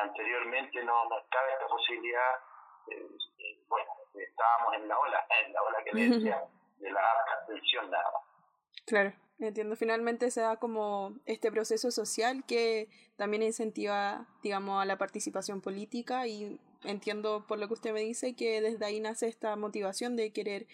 anteriormente 0.00 0.82
no, 0.84 1.08
no 1.08 1.18
estaba 1.18 1.48
esta 1.52 1.66
posibilidad, 1.66 2.34
eh, 2.88 3.64
bueno, 3.68 3.90
estábamos 4.14 4.74
en 4.74 4.88
la 4.88 4.98
ola, 4.98 5.26
en 5.44 5.52
la 5.52 5.62
ola 5.62 5.84
que 5.84 5.92
le 5.92 6.08
decía, 6.08 6.44
de 6.78 6.90
la 6.90 7.00
abstención 7.38 7.90
nada 7.90 8.04
más. 8.04 8.22
Claro, 8.86 9.12
entiendo. 9.38 9.76
Finalmente 9.76 10.30
se 10.30 10.40
da 10.40 10.56
como 10.56 11.14
este 11.26 11.50
proceso 11.50 11.90
social 11.90 12.44
que 12.46 12.88
también 13.16 13.42
incentiva, 13.42 14.26
digamos, 14.42 14.82
a 14.82 14.86
la 14.86 14.98
participación 14.98 15.60
política 15.60 16.26
y 16.26 16.58
entiendo 16.84 17.46
por 17.46 17.58
lo 17.58 17.68
que 17.68 17.74
usted 17.74 17.92
me 17.92 18.00
dice 18.00 18.34
que 18.34 18.60
desde 18.60 18.84
ahí 18.84 19.00
nace 19.00 19.28
esta 19.28 19.54
motivación 19.56 20.16
de 20.16 20.32
querer 20.32 20.66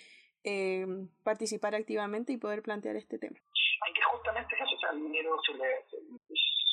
eh, 0.45 0.87
participar 1.23 1.75
activamente 1.75 2.33
y 2.33 2.39
poder 2.39 2.63
plantear 2.63 2.97
este 2.97 3.19
tema. 3.19 3.39
Aunque 3.85 4.03
justamente 4.03 4.55
eso, 4.55 4.75
o 4.75 4.79
sea, 4.79 4.91
el 4.91 5.03
dinero 5.03 5.37
se 5.47 5.55
le, 5.55 5.85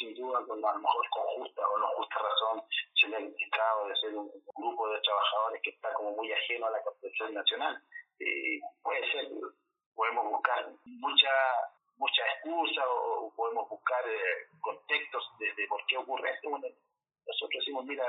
sin 0.05 0.13
duda, 0.15 0.45
con 0.45 0.63
a 0.63 0.73
lo 0.73 0.79
mejor 0.79 1.09
con 1.09 1.23
justa 1.35 1.61
o 1.67 1.77
no 1.77 1.87
justa 1.97 2.19
razón, 2.19 2.63
se 2.93 3.07
le 3.07 3.17
ha 3.17 3.19
indicado 3.19 3.87
de 3.87 3.95
ser 3.95 4.15
un 4.15 4.31
grupo 4.55 4.89
de 4.89 5.01
trabajadores 5.01 5.61
que 5.63 5.69
está 5.71 5.93
como 5.93 6.11
muy 6.11 6.31
ajeno 6.31 6.67
a 6.67 6.71
la 6.71 6.83
Constitución 6.83 7.33
Nacional. 7.33 7.81
Eh, 8.19 8.59
puede 8.83 9.11
ser, 9.11 9.29
podemos 9.95 10.31
buscar 10.31 10.69
mucha 10.85 11.31
mucha 11.97 12.23
excusa 12.35 12.81
o, 12.89 13.33
podemos 13.35 13.69
buscar 13.69 14.03
eh, 14.05 14.47
contextos 14.59 15.23
de, 15.39 15.67
por 15.67 15.83
qué 15.87 15.97
ocurre 15.97 16.29
esto. 16.31 16.49
nosotros 16.49 17.59
decimos, 17.59 17.85
mira, 17.85 18.05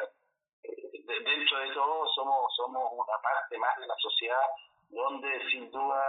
eh, 0.64 1.04
dentro 1.06 1.58
de 1.60 1.72
todo 1.72 2.06
somos, 2.14 2.54
somos 2.56 2.92
una 2.92 3.18
parte 3.22 3.56
más 3.58 3.78
de 3.78 3.86
la 3.86 3.96
sociedad 3.96 4.42
donde 4.90 5.50
sin 5.50 5.70
duda 5.70 6.02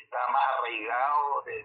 está 0.00 0.28
más 0.28 0.42
arraigado 0.58 1.42
de, 1.42 1.64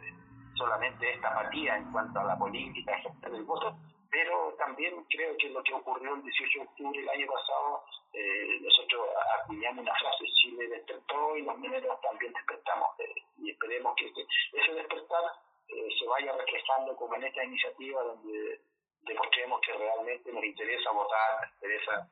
solamente 0.56 1.14
esta 1.14 1.30
apatía 1.30 1.78
en 1.78 1.92
cuanto 1.92 2.20
a 2.20 2.24
la 2.24 2.38
política, 2.38 2.98
ejercer 2.98 3.32
del 3.32 3.44
voto, 3.44 3.76
pero 4.14 4.54
también 4.60 5.04
creo 5.10 5.36
que 5.38 5.50
lo 5.50 5.64
que 5.64 5.74
ocurrió 5.74 6.14
el 6.14 6.22
18 6.22 6.60
de 6.60 6.66
octubre 6.66 7.00
del 7.00 7.10
año 7.10 7.28
pasado, 7.28 7.84
eh, 8.14 8.60
nosotros 8.62 9.10
acuñamos 9.40 9.82
una 9.82 9.96
frase, 9.96 10.26
Chile 10.36 10.68
despertó 10.68 11.36
y 11.36 11.42
los 11.42 11.58
mineros 11.58 12.00
también 12.02 12.32
despertamos, 12.32 12.90
eh, 13.00 13.16
y 13.40 13.50
esperemos 13.50 13.96
que 13.96 14.14
ese 14.54 14.74
despertar 14.74 15.24
eh, 15.68 15.90
se 16.00 16.06
vaya 16.08 16.32
reflejando 16.34 16.96
como 16.96 17.16
en 17.16 17.24
esta 17.24 17.44
iniciativa 17.44 18.04
donde 18.04 18.62
demostremos 19.02 19.60
que 19.62 19.74
realmente 19.74 20.32
nos 20.32 20.44
interesa 20.44 20.92
votar, 20.92 21.42
nos 21.42 21.54
interesa 21.56 22.08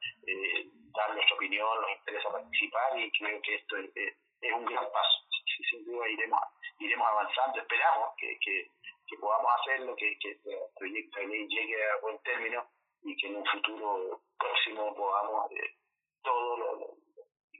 dar 0.93 1.13
nuestra 1.13 1.35
opinión, 1.35 1.81
nos 1.81 1.91
interesa 1.99 2.31
participar 2.31 2.99
y 2.99 3.11
creo 3.11 3.41
que 3.43 3.55
esto 3.55 3.77
es, 3.77 4.15
es 4.41 4.53
un 4.53 4.65
gran 4.65 4.91
paso. 4.91 5.19
Sin 5.69 5.85
duda 5.85 6.09
iremos 6.09 6.41
iremos 6.81 7.07
avanzando, 7.07 7.59
esperamos 7.59 8.09
que, 8.17 8.37
que, 8.39 8.71
podamos 9.19 9.51
hacerlo, 9.59 9.95
que, 9.97 10.17
que 10.19 10.31
este 10.31 10.57
proyecto 10.77 11.19
de 11.19 11.27
ley 11.27 11.47
llegue 11.47 11.89
a 11.91 11.97
buen 11.97 12.17
término 12.19 12.65
y 13.03 13.15
que 13.17 13.27
en 13.27 13.35
un 13.35 13.45
futuro 13.45 14.21
próximo 14.39 14.95
podamos 14.95 15.51
eh, 15.51 15.75
todo 16.23 16.57
lo, 16.57 16.97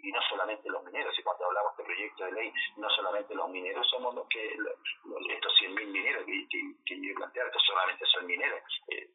y 0.04 0.12
no 0.12 0.22
solamente 0.30 0.70
los 0.70 0.84
mineros, 0.84 1.18
y 1.18 1.24
cuando 1.24 1.46
hablamos 1.46 1.78
de 1.78 1.84
proyecto 1.84 2.26
de 2.26 2.32
ley, 2.32 2.54
no 2.78 2.90
solamente 2.90 3.36
los 3.36 3.50
mineros 3.50 3.88
somos 3.90 4.16
los 4.16 4.28
que, 4.30 4.56
estos 5.30 5.54
100.000 5.62 5.88
mineros 5.88 6.26
que, 6.26 6.48
que, 6.50 6.60
que 6.86 7.08
yo 7.08 7.16
plantear, 7.16 7.48
estos 7.48 7.64
solamente 7.66 8.06
son 8.06 8.26
mineros. 8.26 8.62
Eh, 8.88 9.10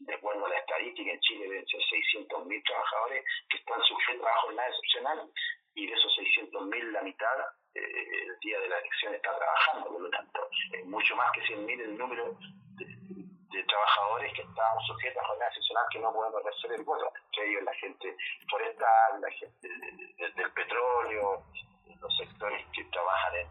de 0.00 0.14
acuerdo 0.14 0.46
a 0.46 0.48
la 0.48 0.58
estadística, 0.58 1.10
en 1.10 1.20
Chile 1.20 1.48
deben 1.48 1.66
ser 1.66 1.80
600.000 1.80 2.64
trabajadores 2.64 3.24
que 3.50 3.56
están 3.56 3.82
sujetos 3.82 4.26
a 4.26 4.40
jornada 4.42 4.68
excepcional 4.68 5.32
y 5.74 5.86
de 5.86 5.92
esos 5.92 6.18
600.000 6.18 6.92
la 6.92 7.02
mitad 7.02 7.36
el 7.78 8.38
día 8.40 8.60
de 8.60 8.68
la 8.68 8.78
elección 8.78 9.14
está 9.14 9.36
trabajando, 9.36 9.88
por 9.90 10.00
lo 10.00 10.10
tanto, 10.10 10.48
es 10.72 10.86
mucho 10.86 11.16
más 11.16 11.30
que 11.32 11.40
100.000 11.42 11.80
el 11.80 11.98
número 11.98 12.36
de, 12.76 13.64
trabajadores 13.66 14.32
que 14.34 14.42
estamos 14.42 14.86
sujetos 14.86 15.22
a 15.22 15.26
jornada 15.26 15.48
excepcional 15.48 15.84
que 15.90 15.98
no 15.98 16.12
podemos 16.12 16.40
ejercer 16.40 16.72
el 16.72 16.84
voto, 16.84 17.12
entre 17.26 17.50
ellos 17.50 17.62
la 17.64 17.74
gente 17.74 18.16
forestal, 18.48 19.20
la 19.20 19.30
gente 19.30 19.68
del 20.36 20.52
petróleo, 20.52 21.42
los 22.00 22.16
sectores 22.16 22.64
que 22.72 22.84
trabajan 22.84 23.34
en 23.34 23.48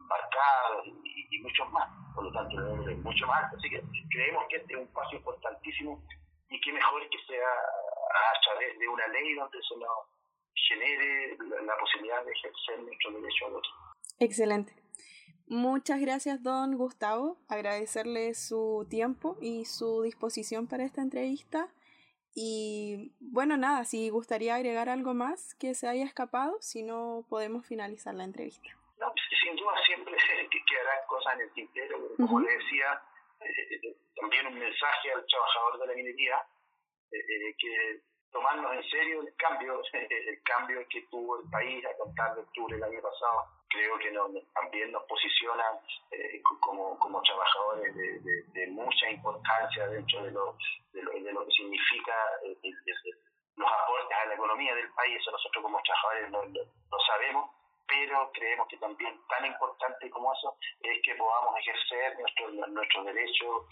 embarcados 0.00 0.86
y, 0.86 1.38
muchos 1.40 1.70
más, 1.70 1.88
por 2.14 2.24
lo 2.24 2.32
tanto 2.32 2.56
el 2.58 2.64
número 2.64 2.90
es 2.92 2.98
mucho 2.98 3.26
más 3.26 3.52
así 3.52 3.68
que 3.68 3.82
creemos 4.10 4.44
que 4.48 4.56
este 4.56 4.74
es 4.74 4.78
un 4.78 4.92
paso 4.92 5.16
importantísimo 5.16 6.02
y 6.48 6.60
que 6.60 6.72
mejor 6.72 7.08
que 7.08 7.18
sea 7.26 7.48
a 7.48 8.40
través 8.44 8.78
de 8.78 8.88
una 8.88 9.06
ley 9.08 9.34
donde 9.34 9.58
se 9.62 9.76
nos 9.76 10.11
genere 10.72 11.36
la, 11.64 11.76
posibilidad 11.78 12.24
de 12.24 12.32
ejercer 12.32 12.82
nuestro 12.82 13.12
derecho 13.12 13.46
al 13.46 13.52
voto. 13.52 13.68
Excelente. 14.18 14.74
Muchas 15.46 16.00
gracias, 16.00 16.42
don 16.42 16.76
Gustavo. 16.76 17.36
Agradecerle 17.48 18.34
su 18.34 18.86
tiempo 18.88 19.36
y 19.40 19.64
su 19.64 20.02
disposición 20.02 20.66
para 20.66 20.84
esta 20.84 21.02
entrevista. 21.02 21.68
Y 22.34 23.12
bueno, 23.20 23.56
nada, 23.56 23.84
si 23.84 24.08
gustaría 24.08 24.54
agregar 24.54 24.88
algo 24.88 25.12
más 25.12 25.54
que 25.56 25.74
se 25.74 25.86
haya 25.86 26.04
escapado, 26.04 26.56
si 26.60 26.82
no 26.82 27.26
podemos 27.28 27.66
finalizar 27.66 28.14
la 28.14 28.24
entrevista. 28.24 28.70
No, 28.98 29.12
sin 29.44 29.56
duda 29.56 29.74
siempre 29.84 30.16
quedarán 30.68 31.06
cosas 31.06 31.34
en 31.34 31.40
el 31.42 31.52
tintero, 31.52 31.98
como 32.16 32.40
le 32.40 32.50
decía, 32.50 33.02
eh, 33.40 33.96
también 34.18 34.46
un 34.46 34.58
mensaje 34.58 35.12
al 35.12 35.26
trabajador 35.26 35.80
de 35.80 35.86
la 35.88 35.94
minería, 35.94 36.36
eh, 37.10 37.18
eh, 37.18 37.54
que 37.58 38.00
tomarnos 38.32 38.74
en 38.74 38.82
serio 38.90 39.20
el 39.20 39.34
cambio, 39.36 39.80
el 39.92 40.42
cambio 40.42 40.84
que 40.88 41.02
tuvo 41.10 41.40
el 41.40 41.48
país 41.50 41.84
a 41.86 41.96
contar 41.96 42.34
de 42.34 42.40
octubre 42.40 42.74
del 42.74 42.84
año 42.84 43.00
pasado, 43.00 43.46
creo 43.68 43.98
que 43.98 44.12
también 44.54 44.92
nos 44.92 45.02
posiciona 45.04 45.64
como, 46.60 46.98
como 46.98 47.22
trabajadores 47.22 47.94
de, 47.94 48.66
mucha 48.68 49.10
importancia 49.10 49.86
dentro 49.88 50.22
de 50.24 50.30
lo, 50.30 50.56
de 50.92 51.32
lo, 51.32 51.44
que 51.44 51.52
significa 51.52 52.14
los 53.56 53.70
aportes 53.70 54.18
a 54.18 54.26
la 54.26 54.34
economía 54.34 54.74
del 54.74 54.90
país, 54.92 55.18
eso 55.20 55.30
nosotros 55.30 55.62
como 55.62 55.80
trabajadores 55.82 56.30
lo 56.30 56.98
sabemos, 57.06 57.50
pero 57.86 58.30
creemos 58.32 58.68
que 58.68 58.76
también 58.78 59.20
tan 59.28 59.44
importante 59.44 60.08
como 60.10 60.32
eso 60.32 60.56
es 60.80 61.02
que 61.02 61.14
podamos 61.14 61.58
ejercer 61.58 62.18
nuestros 62.18 62.68
nuestro 62.70 63.04
derechos 63.04 63.66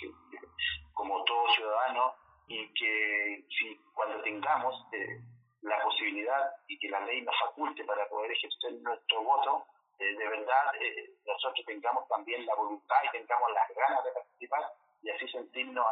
como 0.93 1.25
todo 1.25 1.55
ciudadano 1.55 2.15
y 2.51 2.67
que 2.75 3.45
si 3.49 3.81
cuando 3.95 4.21
tengamos 4.23 4.75
eh, 4.93 5.21
la 5.63 5.81
posibilidad 5.83 6.51
y 6.67 6.77
que 6.81 6.89
la 6.89 6.99
ley 7.07 7.23
nos 7.23 7.39
faculte 7.39 7.85
para 7.85 8.09
poder 8.09 8.33
ejercer 8.33 8.73
nuestro 8.83 9.23
voto, 9.23 9.67
eh, 10.01 10.17
de 10.17 10.29
verdad 10.29 10.75
eh, 10.81 11.11
nosotros 11.25 11.65
tengamos 11.65 12.09
también 12.09 12.45
la 12.45 12.57
voluntad 12.57 12.97
y 13.05 13.17
tengamos 13.17 13.53
las 13.53 13.69
ganas 13.77 14.03
de 14.03 14.11
participar 14.11 14.65
y 15.01 15.11
así 15.11 15.29
sentirnos, 15.29 15.87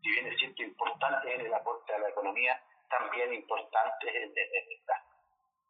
si 0.00 0.10
bien 0.10 0.28
es 0.28 0.38
cierto, 0.38 0.62
importantes 0.62 1.34
en 1.34 1.46
el 1.46 1.52
aporte 1.52 1.92
a 1.92 1.98
la 1.98 2.10
economía, 2.10 2.62
también 2.88 3.34
importantes 3.34 4.14
en, 4.14 4.30
en, 4.38 4.78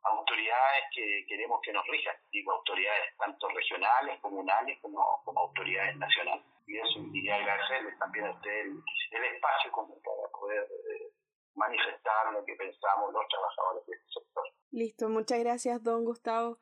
autoridades 0.02 0.84
que 0.94 1.24
queremos 1.26 1.60
que 1.62 1.72
nos 1.72 1.86
rijan, 1.86 2.14
digo 2.30 2.52
autoridades 2.52 3.16
tanto 3.16 3.48
regionales, 3.48 4.20
comunales 4.20 4.78
como, 4.80 5.22
como 5.24 5.40
autoridades 5.40 5.96
nacionales. 5.96 6.44
Y 6.68 6.76
eso 6.76 7.00
y 7.12 7.28
agradecerles 7.30 7.98
también 7.98 8.26
a 8.26 8.30
usted 8.30 8.50
el, 8.50 9.24
espacio 9.34 9.72
como 9.72 9.94
para 10.02 10.28
poder 10.38 10.62
eh, 10.62 11.12
manifestar 11.54 12.30
lo 12.32 12.44
que 12.44 12.54
pensamos 12.56 13.10
los 13.10 13.26
trabajadores 13.28 13.86
de 13.86 13.96
este 13.96 14.20
sector. 14.20 14.44
Listo, 14.70 15.08
muchas 15.08 15.40
gracias 15.40 15.82
don 15.82 16.04
Gustavo. 16.04 16.58